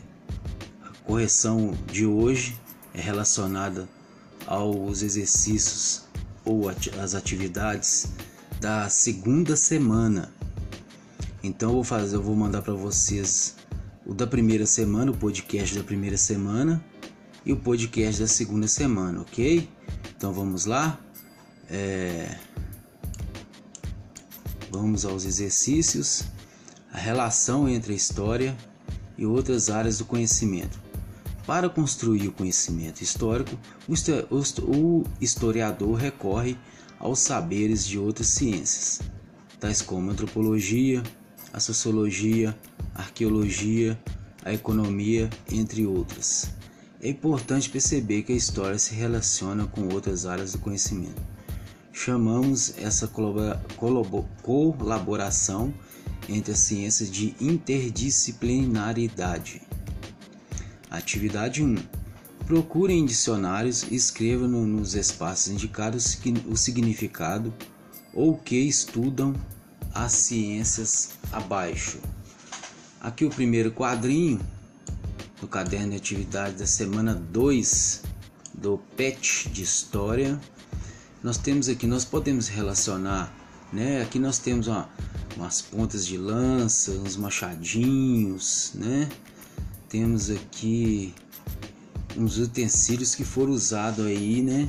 a 0.82 0.88
correção 1.04 1.72
de 1.86 2.04
hoje 2.04 2.56
é 2.94 3.00
relacionada 3.00 3.88
aos 4.46 5.02
exercícios 5.02 6.04
ou 6.44 6.68
as 6.68 7.14
atividades 7.14 8.08
da 8.60 8.88
segunda 8.88 9.56
semana. 9.56 10.32
Então 11.42 11.70
eu 11.70 11.74
vou 11.76 11.84
fazer, 11.84 12.16
eu 12.16 12.22
vou 12.22 12.36
mandar 12.36 12.62
para 12.62 12.74
vocês 12.74 13.56
o 14.04 14.12
da 14.12 14.26
primeira 14.26 14.66
semana, 14.66 15.10
o 15.10 15.16
podcast 15.16 15.76
da 15.76 15.84
primeira 15.84 16.16
semana 16.16 16.84
e 17.44 17.52
o 17.52 17.56
podcast 17.56 18.20
da 18.20 18.26
segunda 18.26 18.68
semana, 18.68 19.20
ok? 19.20 19.68
Então 20.16 20.32
vamos 20.32 20.66
lá. 20.66 20.98
É... 21.68 22.36
Vamos 24.70 25.04
aos 25.04 25.24
exercícios. 25.24 26.24
A 26.92 26.98
relação 26.98 27.68
entre 27.68 27.92
a 27.92 27.96
história 27.96 28.56
e 29.16 29.24
outras 29.24 29.70
áreas 29.70 29.98
do 29.98 30.04
conhecimento. 30.04 30.89
Para 31.46 31.68
construir 31.68 32.26
o 32.28 32.32
conhecimento 32.32 33.02
histórico, 33.02 33.58
o 33.88 33.94
historiador 35.20 35.94
recorre 35.94 36.56
aos 36.98 37.20
saberes 37.20 37.86
de 37.86 37.98
outras 37.98 38.28
ciências, 38.28 39.00
tais 39.58 39.82
como 39.82 40.10
a 40.10 40.12
antropologia, 40.12 41.02
a 41.52 41.58
sociologia, 41.58 42.56
a 42.94 43.00
arqueologia, 43.00 43.98
a 44.44 44.52
economia, 44.52 45.28
entre 45.50 45.84
outras. 45.86 46.50
É 47.02 47.08
importante 47.08 47.70
perceber 47.70 48.22
que 48.22 48.32
a 48.32 48.36
história 48.36 48.78
se 48.78 48.94
relaciona 48.94 49.66
com 49.66 49.88
outras 49.88 50.26
áreas 50.26 50.52
do 50.52 50.58
conhecimento. 50.58 51.20
Chamamos 51.92 52.74
essa 52.78 53.10
colaboração 53.76 55.74
entre 56.28 56.52
as 56.52 56.58
ciências 56.58 57.10
de 57.10 57.34
interdisciplinaridade. 57.40 59.62
Atividade 60.90 61.62
1. 61.62 61.76
Procure 62.46 62.92
em 62.92 63.06
dicionários 63.06 63.84
e 63.84 63.94
escreva 63.94 64.48
no, 64.48 64.66
nos 64.66 64.94
espaços 64.94 65.52
indicados 65.52 66.18
o 66.46 66.56
significado 66.56 67.54
ou 68.12 68.36
que 68.36 68.56
estudam 68.56 69.34
as 69.94 70.12
ciências 70.12 71.12
abaixo. 71.30 71.98
Aqui 73.00 73.24
o 73.24 73.30
primeiro 73.30 73.70
quadrinho 73.70 74.40
do 75.40 75.46
caderno 75.46 75.90
de 75.90 75.96
atividade 75.96 76.56
da 76.56 76.66
semana 76.66 77.14
2 77.14 78.02
do 78.52 78.78
PET 78.96 79.48
de 79.48 79.62
História 79.62 80.38
nós 81.22 81.36
temos 81.36 81.68
aqui, 81.68 81.86
nós 81.86 82.04
podemos 82.04 82.48
relacionar, 82.48 83.30
né? 83.70 84.00
Aqui 84.00 84.18
nós 84.18 84.38
temos 84.38 84.68
uma, 84.68 84.88
umas 85.36 85.60
pontas 85.60 86.06
de 86.06 86.16
lança, 86.16 86.92
uns 86.92 87.14
machadinhos, 87.14 88.72
né? 88.74 89.06
Temos 89.90 90.30
aqui 90.30 91.12
uns 92.16 92.38
utensílios 92.38 93.14
que 93.14 93.24
foram 93.24 93.52
usados 93.52 94.06
aí, 94.06 94.40
né? 94.40 94.66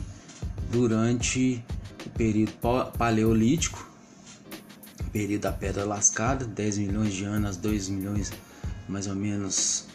Durante 0.70 1.64
o 2.06 2.10
período 2.10 2.52
paleolítico, 2.98 3.92
período 5.12 5.42
da 5.42 5.52
pedra 5.52 5.86
lascada, 5.86 6.46
10 6.46 6.78
milhões 6.80 7.14
de 7.14 7.26
anos, 7.26 7.58
2 7.58 7.90
milhões 7.90 8.32
mais 8.88 9.08
ou 9.08 9.16
menos 9.16 9.86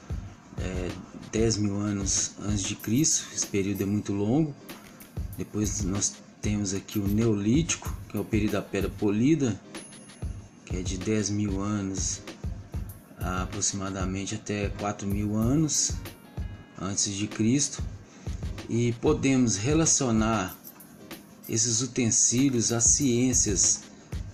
é, 0.58 0.90
10 1.32 1.56
mil 1.58 1.76
anos 1.76 2.32
antes 2.40 2.62
de 2.62 2.76
Cristo, 2.76 3.26
esse 3.34 3.46
período 3.46 3.82
é 3.82 3.86
muito 3.86 4.12
longo. 4.12 4.54
Depois 5.36 5.82
nós 5.82 6.14
temos 6.40 6.72
aqui 6.72 6.98
o 6.98 7.06
Neolítico, 7.06 7.94
que 8.08 8.16
é 8.16 8.20
o 8.20 8.24
período 8.24 8.52
da 8.52 8.62
pedra 8.62 8.90
polida, 8.90 9.58
que 10.64 10.76
é 10.76 10.82
de 10.82 10.98
10 10.98 11.30
mil 11.30 11.60
anos 11.60 12.20
aproximadamente 13.20 14.34
até 14.34 14.68
4 14.68 15.06
mil 15.06 15.36
anos 15.36 15.92
antes 16.80 17.12
de 17.12 17.26
Cristo. 17.26 17.82
E 18.68 18.92
podemos 19.00 19.56
relacionar 19.56 20.56
esses 21.48 21.80
utensílios 21.80 22.72
às 22.72 22.84
ciências 22.84 23.82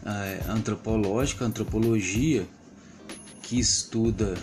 é, 0.05 0.45
antropológicas, 0.49 1.47
antropologia, 1.47 2.47
que 3.43 3.59
estuda 3.59 4.35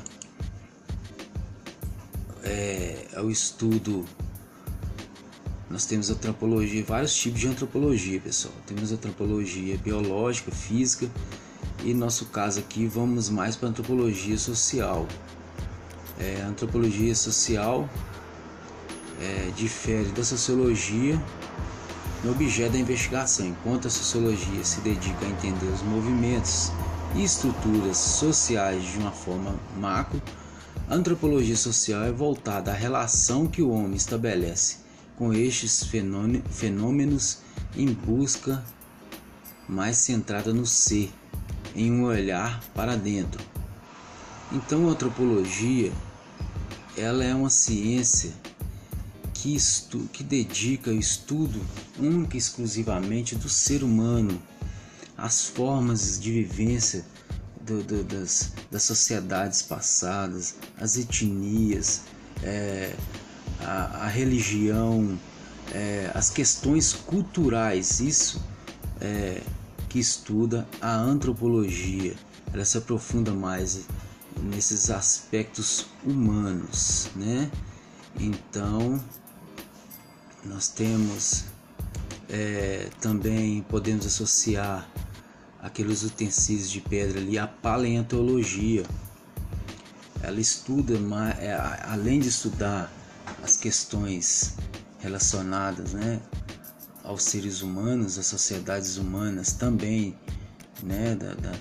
é, 2.43 3.08
é 3.13 3.22
o 3.22 3.29
estudo. 3.29 4.05
Nós 5.69 5.86
temos 5.86 6.10
antropologia, 6.10 6.84
vários 6.84 7.15
tipos 7.15 7.39
de 7.39 7.48
antropologia, 7.48 8.19
pessoal. 8.19 8.53
Temos 8.65 8.91
antropologia 8.91 9.77
biológica, 9.77 10.51
física 10.51 11.10
e 11.83 11.93
no 11.93 12.01
nosso 12.01 12.25
caso 12.25 12.59
aqui 12.59 12.86
vamos 12.88 13.29
mais 13.29 13.55
para 13.55 13.69
antropologia 13.69 14.38
social. 14.38 15.07
É, 16.19 16.41
antropologia 16.41 17.15
social 17.15 17.89
é, 19.21 19.51
difere 19.55 20.09
da 20.12 20.24
sociologia 20.24 21.21
no 22.24 22.31
objeto 22.31 22.74
da 22.74 22.79
investigação, 22.79 23.45
enquanto 23.45 23.88
a 23.88 23.89
sociologia 23.89 24.63
se 24.63 24.81
dedica 24.81 25.25
a 25.25 25.29
entender 25.29 25.67
os 25.67 25.81
movimentos 25.81 26.71
e 27.15 27.24
estruturas 27.24 27.98
sociais 27.98 28.83
de 28.83 28.98
uma 28.98 29.12
forma 29.12 29.55
macro, 29.77 30.21
a 30.89 30.95
antropologia 30.95 31.55
social 31.55 32.03
é 32.03 32.12
voltada 32.12 32.71
à 32.71 32.74
relação 32.74 33.48
que 33.48 33.62
o 33.62 33.69
homem 33.69 33.95
estabelece 33.95 34.77
com 35.17 35.33
estes 35.33 35.83
fenômenos 36.50 37.39
em 37.77 37.88
busca 37.88 38.63
mais 39.67 39.98
centrada 39.98 40.53
no 40.53 40.65
ser, 40.65 41.12
em 41.79 41.91
um 41.91 42.03
olhar 42.03 42.62
para 42.75 42.98
dentro. 42.98 43.41
Então, 44.51 44.89
a 44.89 44.91
antropologia 44.91 45.91
ela 46.98 47.24
é 47.24 47.33
uma 47.33 47.50
ciência 47.50 48.33
que, 49.33 49.55
estu 49.55 50.00
que 50.12 50.21
dedica 50.21 50.89
o 50.91 51.00
estudo 51.00 51.62
única 51.98 52.36
e 52.36 52.38
exclusivamente 52.38 53.36
do 53.36 53.48
ser 53.48 53.83
humano, 53.83 54.41
as 55.17 55.45
formas 55.45 56.19
de 56.19 56.31
vivência 56.31 57.05
do, 57.62 57.81
do, 57.81 58.03
das, 58.03 58.51
das 58.69 58.83
sociedades 58.83 59.62
passadas, 59.62 60.55
as 60.77 60.98
etnias, 60.98 62.01
é, 62.43 62.93
a, 63.62 64.05
a, 64.05 64.07
religião, 64.07 65.17
é, 65.71 66.12
as 66.13 66.29
questões 66.29 66.91
culturais, 66.91 68.01
isso 68.01 68.43
é, 69.00 69.41
que 69.89 70.00
estuda 70.00 70.67
a 70.79 70.96
antropologia. 70.96 72.15
Ela 72.53 72.63
se 72.63 72.77
aprofunda 72.77 73.34
mais 73.34 73.88
nesses 74.41 74.89
aspectos 74.89 75.88
humanos, 76.05 77.10
né? 77.15 77.51
Então, 78.19 79.03
nós 80.46 80.69
temos 80.69 81.46
é, 82.29 82.89
também 83.01 83.62
podemos 83.63 84.05
associar 84.05 84.88
aqueles 85.62 86.03
utensílios 86.03 86.69
de 86.69 86.79
pedra 86.79 87.19
ali 87.19 87.38
à 87.38 87.48
paleontologia. 87.48 88.86
Ela 90.22 90.39
estuda, 90.39 90.93
é, 91.39 91.53
além 91.86 92.19
de 92.19 92.29
estudar 92.29 92.91
as 93.43 93.58
questões 93.58 94.55
relacionadas 95.00 95.93
né, 95.93 96.22
aos 97.09 97.23
seres 97.23 97.63
humanos, 97.63 98.19
às 98.19 98.27
sociedades 98.27 98.97
humanas 98.97 99.51
também 99.51 100.15
né, 100.83 101.15
da, 101.15 101.33
da, 101.33 101.51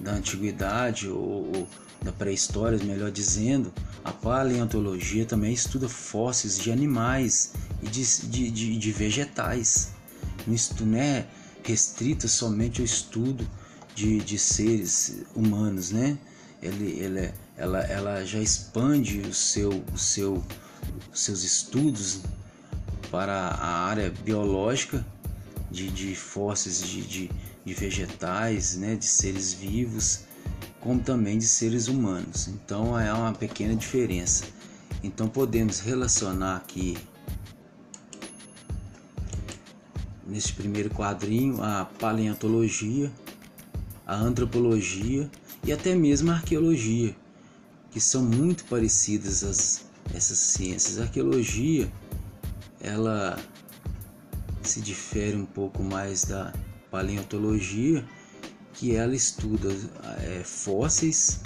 da 0.00 0.12
antiguidade 0.12 1.08
ou, 1.08 1.54
ou 1.54 1.68
da 2.00 2.10
pré-história, 2.10 2.82
melhor 2.82 3.10
dizendo, 3.10 3.70
a 4.02 4.10
paleontologia 4.10 5.26
também 5.26 5.52
estuda 5.52 5.90
fósseis 5.90 6.58
de 6.58 6.72
animais 6.72 7.52
e 7.82 7.86
de, 7.86 8.02
de, 8.28 8.50
de, 8.50 8.78
de 8.78 8.92
vegetais. 8.92 9.92
Não 10.46 10.98
é 10.98 11.26
restrita 11.62 12.26
somente 12.26 12.80
ao 12.80 12.86
estudo 12.86 13.46
de, 13.94 14.20
de 14.20 14.38
seres 14.38 15.22
humanos, 15.34 15.90
né? 15.90 16.18
Ele, 16.62 16.92
ele, 16.92 17.32
ela, 17.58 17.80
ela 17.80 18.24
já 18.24 18.40
expande 18.40 19.20
o 19.20 19.34
seu, 19.34 19.84
o 19.92 19.98
seu, 19.98 20.42
os 21.12 21.20
seus 21.20 21.44
estudos 21.44 22.22
para 23.14 23.32
a 23.32 23.86
área 23.86 24.12
biológica 24.24 25.06
de, 25.70 25.88
de 25.88 26.16
fósseis 26.16 26.82
de, 26.82 27.02
de, 27.02 27.30
de 27.64 27.72
vegetais, 27.72 28.76
né? 28.76 28.96
de 28.96 29.06
seres 29.06 29.52
vivos 29.52 30.24
como 30.80 30.98
também 30.98 31.38
de 31.38 31.46
seres 31.46 31.86
humanos. 31.86 32.48
Então 32.48 32.98
é 32.98 33.12
uma 33.12 33.32
pequena 33.32 33.76
diferença. 33.76 34.46
Então 35.00 35.28
podemos 35.28 35.78
relacionar 35.78 36.56
aqui 36.56 36.98
neste 40.26 40.52
primeiro 40.52 40.90
quadrinho 40.90 41.62
a 41.62 41.84
paleontologia, 41.84 43.12
a 44.04 44.16
antropologia 44.16 45.30
e 45.62 45.72
até 45.72 45.94
mesmo 45.94 46.32
a 46.32 46.34
arqueologia, 46.34 47.14
que 47.92 48.00
são 48.00 48.24
muito 48.24 48.64
parecidas 48.64 49.44
as, 49.44 49.84
essas 50.12 50.38
ciências. 50.38 50.98
A 50.98 51.04
arqueologia 51.04 51.88
ela 52.84 53.38
se 54.62 54.80
difere 54.80 55.36
um 55.36 55.46
pouco 55.46 55.82
mais 55.82 56.24
da 56.24 56.52
paleontologia 56.90 58.04
que 58.74 58.94
ela 58.94 59.14
estuda 59.14 59.68
é, 60.20 60.42
fósseis 60.44 61.40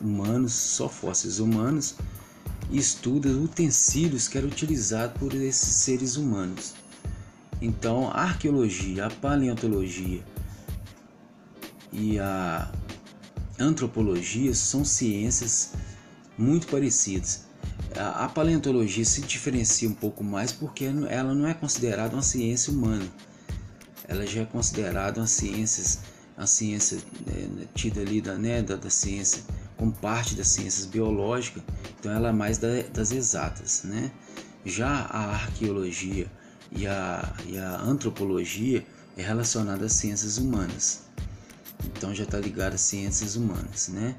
humanos, 0.00 0.52
só 0.52 0.88
fósseis 0.88 1.38
humanos, 1.38 1.96
e 2.70 2.78
estuda 2.78 3.28
utensílios 3.28 4.28
que 4.28 4.38
eram 4.38 4.48
utilizados 4.48 5.18
por 5.18 5.34
esses 5.34 5.76
seres 5.76 6.16
humanos. 6.16 6.74
Então, 7.60 8.10
a 8.10 8.22
arqueologia, 8.22 9.06
a 9.06 9.10
paleontologia 9.10 10.22
e 11.92 12.18
a 12.18 12.70
antropologia 13.58 14.54
são 14.54 14.84
ciências 14.84 15.72
muito 16.36 16.66
parecidas. 16.66 17.45
A 17.96 18.28
paleontologia 18.28 19.04
se 19.04 19.22
diferencia 19.22 19.88
um 19.88 19.94
pouco 19.94 20.22
mais 20.22 20.52
porque 20.52 20.84
ela 21.08 21.34
não 21.34 21.46
é 21.46 21.54
considerada 21.54 22.14
uma 22.14 22.22
ciência 22.22 22.72
humana. 22.72 23.06
Ela 24.06 24.26
já 24.26 24.42
é 24.42 24.44
considerada 24.44 25.20
uma 25.20 25.26
ciência 25.26 25.98
a 26.36 26.46
ciência 26.46 26.98
é, 27.28 27.66
tida 27.74 28.00
ali 28.00 28.20
da, 28.20 28.34
né, 28.34 28.62
da, 28.62 28.76
da, 28.76 28.90
ciência 28.90 29.42
como 29.76 29.92
parte 29.92 30.34
das 30.34 30.48
ciências 30.48 30.84
biológicas, 30.84 31.62
então 31.98 32.12
ela 32.12 32.28
é 32.28 32.32
mais 32.32 32.58
da, 32.58 32.82
das 32.92 33.10
exatas, 33.10 33.82
né? 33.84 34.10
Já 34.64 34.88
a 34.88 35.30
arqueologia 35.30 36.30
e 36.72 36.86
a, 36.86 37.34
e 37.46 37.58
a 37.58 37.80
antropologia 37.80 38.84
é 39.16 39.22
relacionada 39.22 39.86
às 39.86 39.92
ciências 39.92 40.38
humanas, 40.38 41.04
então 41.84 42.14
já 42.14 42.24
está 42.24 42.38
ligada 42.38 42.74
às 42.74 42.82
ciências 42.82 43.36
humanas, 43.36 43.88
né? 43.88 44.14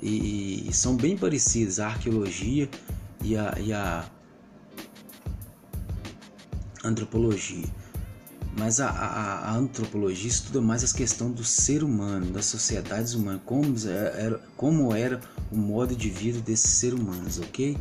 E, 0.00 0.68
e, 0.68 0.72
são 0.72 0.96
bem 0.96 1.16
parecidas 1.16 1.80
a 1.80 1.88
arqueologia 1.88 2.68
e 3.22 3.36
a, 3.36 3.54
e 3.58 3.72
a 3.72 4.10
antropologia. 6.84 7.66
Mas 8.56 8.80
a, 8.80 8.88
a, 8.90 9.50
a, 9.50 9.56
antropologia 9.56 10.28
estuda 10.28 10.60
mais 10.60 10.82
as 10.82 10.92
questões 10.92 11.34
do 11.34 11.44
ser 11.44 11.84
humano, 11.84 12.32
das 12.32 12.46
sociedades 12.46 13.14
humanas, 13.14 13.42
como 13.44 13.74
era, 13.88 14.38
como 14.56 14.94
era 14.94 15.20
o 15.52 15.56
modo 15.56 15.94
de 15.94 16.10
vida 16.10 16.40
desses 16.40 16.70
seres 16.70 16.98
humanos, 16.98 17.38
ok? 17.38 17.78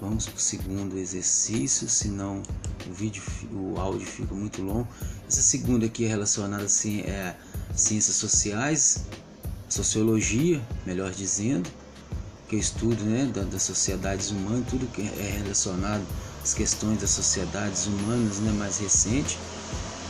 Vamos 0.00 0.26
para 0.26 0.36
o 0.36 0.40
segundo 0.40 0.96
exercício, 0.96 1.88
senão 1.88 2.42
o 2.88 2.92
vídeo, 2.92 3.22
o 3.52 3.78
áudio 3.78 4.06
fica 4.06 4.34
muito 4.34 4.62
longo. 4.62 4.88
Essa 5.26 5.42
segunda 5.42 5.86
aqui 5.86 6.04
é 6.04 6.08
relacionada 6.08 6.64
assim, 6.64 7.00
é 7.00 7.36
ciências 7.74 8.16
sociais, 8.16 9.04
sociologia, 9.68 10.60
melhor 10.86 11.10
dizendo, 11.10 11.68
que 12.48 12.56
eu 12.56 12.60
estudo 12.60 13.04
né, 13.04 13.30
da, 13.32 13.42
das 13.42 13.62
sociedades 13.62 14.30
humanas, 14.30 14.66
tudo 14.68 14.86
que 14.86 15.02
é 15.02 15.40
relacionado 15.42 16.04
às 16.42 16.54
questões 16.54 17.00
das 17.00 17.10
sociedades 17.10 17.86
humanas 17.86 18.38
né, 18.38 18.50
mais 18.52 18.78
recente 18.78 19.38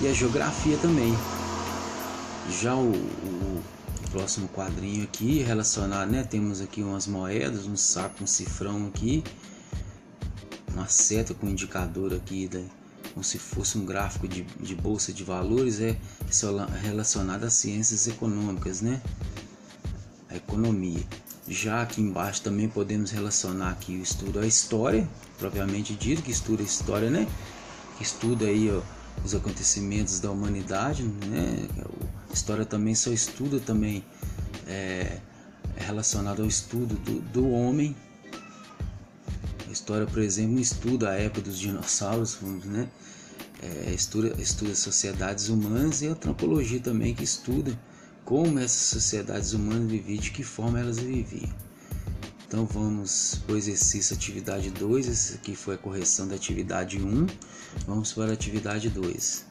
e 0.01 0.07
a 0.07 0.13
geografia 0.13 0.77
também. 0.79 1.13
Já 2.61 2.75
o, 2.75 2.93
o, 2.93 3.63
próximo 4.11 4.49
quadrinho 4.49 5.05
aqui 5.05 5.41
relacionado, 5.41 6.11
né? 6.11 6.23
Temos 6.23 6.63
aqui 6.63 6.83
umas 6.83 7.07
moedas, 7.07 7.67
um 7.67 7.77
saco, 7.77 8.25
um 8.25 8.27
cifrão 8.27 8.87
aqui, 8.87 9.23
uma 10.73 10.89
seta 10.89 11.35
com 11.35 11.47
indicador 11.47 12.15
aqui, 12.15 12.49
da, 12.49 12.61
como 13.13 13.23
se 13.23 13.39
fosse 13.39 13.77
um 13.77 13.85
gráfico 13.85 14.27
de, 14.27 14.45
de 14.61 14.75
bolsa 14.75 15.13
de 15.13 15.25
valores, 15.25 15.81
é, 15.81 15.91
é 15.91 16.79
relacionado 16.81 17.45
às 17.45 17.53
ciências 17.55 18.07
econômicas, 18.07 18.81
né? 18.81 19.03
A 20.31 20.37
economia. 20.37 21.03
Já 21.49 21.81
aqui 21.83 22.03
embaixo 22.03 22.43
também 22.43 22.69
podemos 22.69 23.11
relacionar 23.11 23.71
aqui 23.71 23.97
o 23.97 24.03
estudo 24.03 24.39
a 24.39 24.47
história, 24.47 25.09
propriamente 25.39 25.95
dito, 25.95 26.23
que 26.23 26.31
estuda 26.31 26.63
a 26.63 26.67
história, 26.67 27.11
né? 27.11 27.27
Que 27.97 28.03
estuda 28.03 28.45
aí 28.45 28.71
ó, 28.71 28.83
os 29.25 29.35
acontecimentos 29.35 30.21
da 30.21 30.31
humanidade, 30.31 31.05
né? 31.05 31.67
A 32.29 32.33
história 32.33 32.67
também 32.67 32.95
só 32.95 33.11
estuda 33.11 33.59
também 33.61 34.05
é, 34.67 35.21
é 35.75 35.83
relacionado 35.83 36.43
ao 36.43 36.49
estudo 36.49 36.95
do, 36.97 37.21
do 37.21 37.51
homem. 37.51 37.97
A 39.67 39.73
história, 39.73 40.07
por 40.07 40.19
exemplo, 40.19 40.61
estuda 40.61 41.11
a 41.11 41.15
época 41.15 41.41
dos 41.43 41.59
dinossauros, 41.59 42.39
né? 42.43 42.89
É, 43.63 43.91
estuda, 43.95 44.41
estuda 44.41 44.75
sociedades 44.75 45.49
humanas 45.49 46.03
e 46.03 46.09
a 46.09 46.11
antropologia 46.11 46.79
também 46.79 47.15
que 47.15 47.25
estuda 47.25 47.77
como 48.29 48.59
essas 48.59 48.83
sociedades 48.83 49.55
humanas 49.55 49.91
viviam, 49.91 50.21
de 50.21 50.31
que 50.31 50.45
forma 50.45 50.79
elas 50.79 50.99
viviam. 50.99 51.51
Então 52.47 52.67
vamos 52.67 53.41
para 53.47 53.55
o 53.55 53.57
exercício 53.57 54.15
atividade 54.15 54.69
2, 54.69 55.07
esse 55.07 55.35
aqui 55.37 55.57
foi 55.57 55.77
a 55.77 55.79
correção 55.79 56.29
da 56.29 56.35
atividade 56.35 57.03
1. 57.03 57.09
Um. 57.09 57.27
Vamos 57.87 58.13
para 58.13 58.29
a 58.29 58.35
atividade 58.35 58.91
2. 58.91 59.47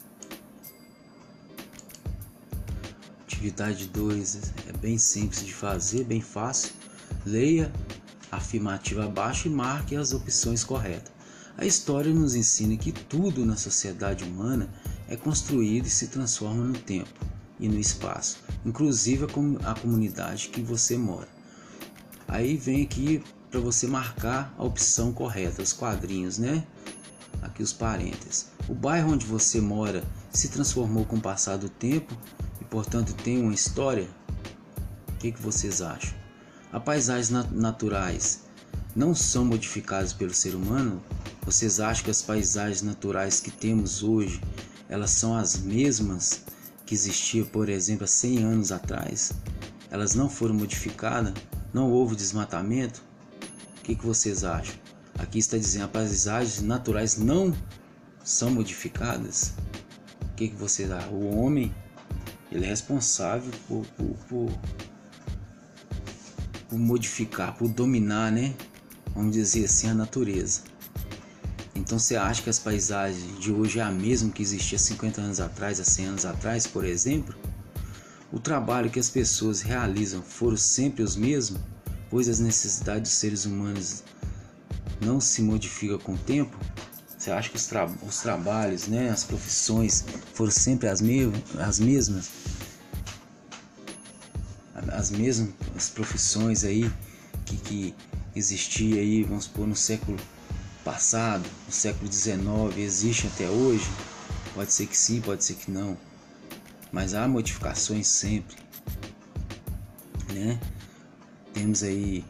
Atividade 3.24 3.88
2 3.88 4.52
é 4.68 4.72
bem 4.78 4.96
simples 4.96 5.44
de 5.44 5.52
fazer, 5.52 6.04
bem 6.04 6.20
fácil. 6.20 6.70
Leia 7.26 7.72
a 8.30 8.36
afirmativa 8.36 9.06
abaixo 9.06 9.48
e 9.48 9.50
marque 9.50 9.96
as 9.96 10.12
opções 10.12 10.62
corretas. 10.62 11.10
A 11.56 11.66
história 11.66 12.14
nos 12.14 12.36
ensina 12.36 12.76
que 12.76 12.92
tudo 12.92 13.44
na 13.44 13.56
sociedade 13.56 14.22
humana 14.22 14.72
é 15.08 15.16
construído 15.16 15.86
e 15.86 15.90
se 15.90 16.06
transforma 16.06 16.62
no 16.62 16.78
tempo 16.78 17.37
e 17.58 17.68
no 17.68 17.78
espaço, 17.78 18.38
inclusive 18.64 19.26
a 19.64 19.74
comunidade 19.74 20.48
que 20.48 20.60
você 20.60 20.96
mora. 20.96 21.28
Aí 22.26 22.56
vem 22.56 22.82
aqui 22.82 23.22
para 23.50 23.60
você 23.60 23.86
marcar 23.86 24.54
a 24.58 24.64
opção 24.64 25.12
correta, 25.12 25.62
os 25.62 25.72
quadrinhos, 25.72 26.38
né? 26.38 26.64
Aqui 27.40 27.62
os 27.62 27.72
parênteses. 27.72 28.50
O 28.68 28.74
bairro 28.74 29.12
onde 29.12 29.24
você 29.24 29.60
mora 29.60 30.04
se 30.30 30.48
transformou 30.48 31.04
com 31.04 31.16
o 31.16 31.20
passar 31.20 31.56
do 31.56 31.68
tempo 31.68 32.16
portanto 32.70 33.14
tem 33.14 33.40
uma 33.40 33.54
história, 33.54 34.08
o 35.08 35.12
que, 35.18 35.32
que 35.32 35.42
vocês 35.42 35.80
acham? 35.82 36.16
As 36.72 36.82
paisagens 36.82 37.30
nat 37.30 37.50
naturais 37.50 38.42
não 38.94 39.14
são 39.14 39.44
modificadas 39.44 40.12
pelo 40.12 40.34
ser 40.34 40.54
humano? 40.54 41.02
Vocês 41.44 41.80
acham 41.80 42.04
que 42.04 42.10
as 42.10 42.22
paisagens 42.22 42.82
naturais 42.82 43.40
que 43.40 43.50
temos 43.50 44.02
hoje 44.02 44.40
elas 44.88 45.10
são 45.10 45.36
as 45.36 45.58
mesmas 45.58 46.42
que 46.88 46.94
existiam, 46.94 47.44
por 47.44 47.68
exemplo, 47.68 48.04
há 48.04 48.06
100 48.06 48.38
anos 48.44 48.72
atrás? 48.72 49.32
Elas 49.90 50.14
não 50.14 50.26
foram 50.26 50.54
modificadas? 50.54 51.34
Não 51.70 51.92
houve 51.92 52.16
desmatamento? 52.16 53.04
O 53.78 53.82
que, 53.82 53.94
que 53.94 54.06
vocês 54.06 54.42
acham? 54.42 54.74
Aqui 55.18 55.38
está 55.38 55.58
dizendo 55.58 55.84
as 55.84 55.90
paisagens 55.90 56.62
naturais 56.62 57.18
não 57.18 57.54
são 58.24 58.50
modificadas. 58.50 59.52
O 60.32 60.34
que, 60.34 60.48
que 60.48 60.56
vocês 60.56 60.90
acham? 60.90 61.12
O 61.12 61.36
homem 61.36 61.74
ele 62.50 62.64
é 62.64 62.68
responsável 62.68 63.52
por, 63.68 63.84
por, 63.88 64.16
por, 64.26 64.58
por 66.70 66.78
modificar, 66.78 67.54
por 67.54 67.68
dominar, 67.68 68.32
né? 68.32 68.54
Vamos 69.14 69.32
dizer 69.34 69.66
assim, 69.66 69.90
a 69.90 69.94
natureza. 69.94 70.62
Então 71.78 71.96
você 71.96 72.16
acha 72.16 72.42
que 72.42 72.50
as 72.50 72.58
paisagens 72.58 73.38
de 73.38 73.52
hoje 73.52 73.78
é 73.78 73.82
a 73.82 73.90
mesma 73.90 74.32
que 74.32 74.42
existia 74.42 74.78
50 74.78 75.20
anos 75.20 75.40
atrás, 75.40 75.78
há 75.78 75.84
100 75.84 76.06
anos 76.06 76.26
atrás, 76.26 76.66
por 76.66 76.84
exemplo? 76.84 77.36
O 78.32 78.40
trabalho 78.40 78.90
que 78.90 78.98
as 78.98 79.08
pessoas 79.08 79.62
realizam 79.62 80.20
foram 80.20 80.56
sempre 80.56 81.04
os 81.04 81.14
mesmos, 81.14 81.60
pois 82.10 82.28
as 82.28 82.40
necessidades 82.40 83.12
dos 83.12 83.20
seres 83.20 83.44
humanos 83.44 84.02
não 85.00 85.20
se 85.20 85.40
modificam 85.40 85.98
com 85.98 86.14
o 86.14 86.18
tempo? 86.18 86.58
Você 87.16 87.30
acha 87.30 87.48
que 87.48 87.56
os, 87.56 87.66
tra 87.66 87.86
os 87.86 88.18
trabalhos, 88.18 88.88
né, 88.88 89.08
as 89.10 89.22
profissões 89.22 90.04
foram 90.34 90.50
sempre 90.50 90.88
as, 90.88 91.00
me 91.00 91.32
as 91.60 91.78
mesmas? 91.78 92.30
As 94.88 95.10
mesmas 95.10 95.50
as 95.76 95.88
profissões 95.90 96.64
aí 96.64 96.90
que, 97.46 97.56
que 97.56 97.94
existia 98.34 99.00
aí, 99.00 99.22
vamos 99.22 99.44
supor, 99.44 99.66
no 99.66 99.76
século 99.76 100.18
passado, 100.84 101.48
no 101.66 101.72
século 101.72 102.10
XIX, 102.10 102.76
existe 102.76 103.26
até 103.26 103.48
hoje? 103.48 103.88
Pode 104.54 104.72
ser 104.72 104.86
que 104.86 104.96
sim, 104.96 105.20
pode 105.20 105.44
ser 105.44 105.54
que 105.54 105.70
não. 105.70 105.96
Mas 106.90 107.14
há 107.14 107.28
modificações 107.28 108.06
sempre, 108.06 108.56
né? 110.32 110.58
Temos 111.52 111.82
aí 111.82 112.24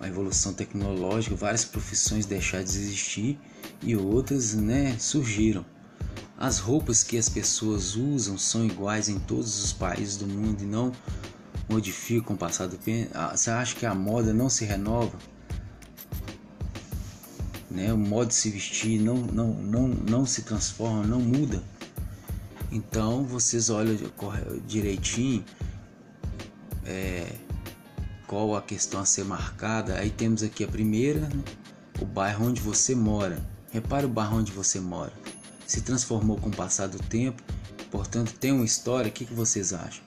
a 0.00 0.08
evolução 0.08 0.52
tecnológica, 0.54 1.34
várias 1.34 1.64
profissões 1.64 2.24
deixaram 2.24 2.64
de 2.64 2.70
existir 2.70 3.38
e 3.82 3.96
outras 3.96 4.54
né, 4.54 4.96
surgiram. 4.98 5.64
As 6.38 6.58
roupas 6.58 7.02
que 7.02 7.18
as 7.18 7.28
pessoas 7.28 7.96
usam 7.96 8.38
são 8.38 8.64
iguais 8.64 9.08
em 9.08 9.18
todos 9.18 9.62
os 9.62 9.72
países 9.72 10.16
do 10.16 10.26
mundo 10.26 10.62
e 10.62 10.66
não 10.66 10.92
modificam 11.68 12.34
o 12.34 12.38
passar 12.38 12.66
do 12.66 12.78
tempo. 12.78 13.10
Ah, 13.14 13.36
você 13.36 13.50
acha 13.50 13.74
que 13.74 13.84
a 13.84 13.94
moda 13.94 14.32
não 14.32 14.48
se 14.48 14.64
renova? 14.64 15.18
Né? 17.70 17.92
O 17.92 17.98
modo 17.98 18.28
de 18.28 18.34
se 18.34 18.50
vestir 18.50 19.00
não, 19.00 19.16
não, 19.16 19.54
não, 19.54 19.88
não 19.88 20.26
se 20.26 20.42
transforma, 20.42 21.04
não 21.06 21.20
muda. 21.20 21.62
Então 22.72 23.24
vocês 23.24 23.70
olham 23.70 23.96
direitinho 24.66 25.44
é, 26.84 27.32
qual 28.26 28.54
a 28.56 28.62
questão 28.62 29.00
a 29.00 29.04
ser 29.04 29.24
marcada. 29.24 29.96
Aí 29.96 30.10
temos 30.10 30.42
aqui 30.42 30.64
a 30.64 30.68
primeira, 30.68 31.20
né? 31.20 31.42
o 32.00 32.04
bairro 32.04 32.46
onde 32.46 32.60
você 32.60 32.94
mora. 32.94 33.40
Repare 33.72 34.06
o 34.06 34.08
bairro 34.08 34.38
onde 34.38 34.52
você 34.52 34.80
mora. 34.80 35.12
Se 35.66 35.80
transformou 35.80 36.36
com 36.36 36.48
o 36.48 36.56
passar 36.56 36.88
do 36.88 36.98
tempo, 36.98 37.42
portanto 37.90 38.32
tem 38.34 38.52
uma 38.52 38.64
história. 38.64 39.08
O 39.08 39.12
que, 39.12 39.24
que 39.24 39.34
vocês 39.34 39.72
acham? 39.72 40.02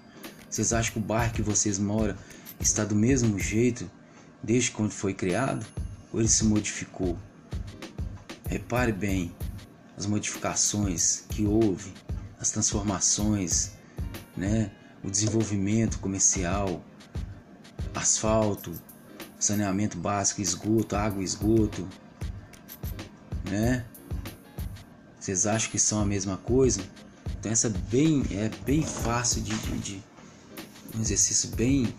Vocês 0.50 0.74
acham 0.74 0.94
que 0.94 1.00
o 1.00 1.02
bairro 1.02 1.34
que 1.34 1.42
vocês 1.42 1.80
moram 1.80 2.16
está 2.60 2.84
do 2.86 2.96
mesmo 2.96 3.40
jeito 3.40 3.90
desde 4.42 4.72
quando 4.72 4.92
foi 4.92 5.14
criado? 5.14 5.66
Ou 6.12 6.20
ele 6.20 6.30
se 6.30 6.46
modificou? 6.46 7.18
Repare 8.54 8.92
bem 8.92 9.36
as 9.98 10.06
modificações 10.06 11.24
que 11.28 11.44
houve, 11.44 11.92
as 12.40 12.52
transformações, 12.52 13.72
né? 14.38 14.70
o 15.04 15.10
desenvolvimento 15.10 15.98
comercial, 15.98 16.86
asfalto, 17.96 18.72
saneamento 19.40 19.98
básico, 19.98 20.40
esgoto, 20.40 20.96
água 20.96 21.24
e 21.24 21.26
esgoto, 21.26 21.90
né? 23.50 23.88
Vocês 25.20 25.48
acham 25.48 25.72
que 25.72 25.80
são 25.80 26.00
a 26.00 26.06
mesma 26.06 26.38
coisa? 26.38 26.84
Então 27.40 27.52
essa 27.52 27.72
bem 27.90 28.22
é 28.30 28.52
bem 28.64 28.84
fácil 28.84 29.42
de, 29.42 29.58
de, 29.58 29.80
de 29.80 30.04
um 30.96 31.02
exercício 31.02 31.50
bem 31.56 31.92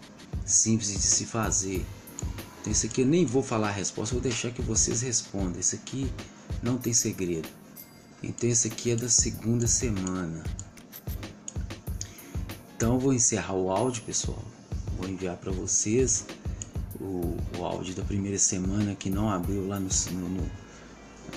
simples 0.46 0.92
de 0.92 1.00
se 1.00 1.26
fazer. 1.26 1.84
Então 2.60 2.72
esse 2.72 2.86
aqui 2.86 3.00
eu 3.00 3.06
nem 3.06 3.26
vou 3.26 3.42
falar 3.42 3.70
a 3.70 3.72
resposta, 3.72 4.14
vou 4.14 4.22
deixar 4.22 4.52
que 4.52 4.62
vocês 4.62 5.02
respondam. 5.02 5.58
Esse 5.58 5.74
aqui 5.74 6.08
não 6.62 6.78
tem 6.78 6.92
segredo. 6.92 7.48
Então 8.22 8.48
esse 8.48 8.68
aqui 8.68 8.90
é 8.90 8.96
da 8.96 9.08
segunda 9.08 9.66
semana. 9.66 10.42
Então 12.76 12.98
vou 12.98 13.12
encerrar 13.12 13.54
o 13.54 13.70
áudio, 13.70 14.02
pessoal. 14.02 14.42
Vou 14.96 15.08
enviar 15.08 15.36
para 15.36 15.52
vocês 15.52 16.26
o, 17.00 17.36
o 17.58 17.64
áudio 17.64 17.94
da 17.94 18.02
primeira 18.02 18.38
semana 18.38 18.94
que 18.94 19.10
não 19.10 19.30
abriu 19.30 19.66
lá 19.66 19.78
no, 19.78 19.88
no 20.12 20.50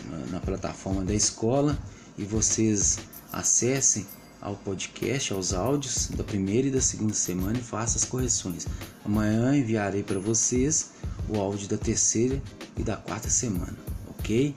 na, 0.09 0.25
na 0.31 0.39
plataforma 0.39 1.03
da 1.03 1.13
escola 1.13 1.77
e 2.17 2.23
vocês 2.23 2.99
acessem 3.31 4.05
ao 4.41 4.55
podcast, 4.55 5.33
aos 5.33 5.53
áudios 5.53 6.07
da 6.09 6.23
primeira 6.23 6.67
e 6.67 6.71
da 6.71 6.81
segunda 6.81 7.13
semana 7.13 7.57
e 7.57 7.61
façam 7.61 7.97
as 7.97 8.05
correções. 8.05 8.67
Amanhã 9.03 9.55
enviarei 9.55 10.03
para 10.03 10.19
vocês 10.19 10.91
o 11.27 11.37
áudio 11.39 11.67
da 11.67 11.77
terceira 11.77 12.41
e 12.77 12.83
da 12.83 12.95
quarta 12.95 13.29
semana, 13.29 13.75
ok? 14.09 14.55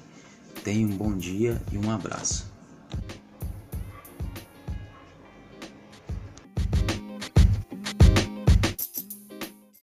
Tenham 0.64 0.90
um 0.90 0.96
bom 0.96 1.16
dia 1.16 1.60
e 1.72 1.78
um 1.78 1.90
abraço. 1.90 2.49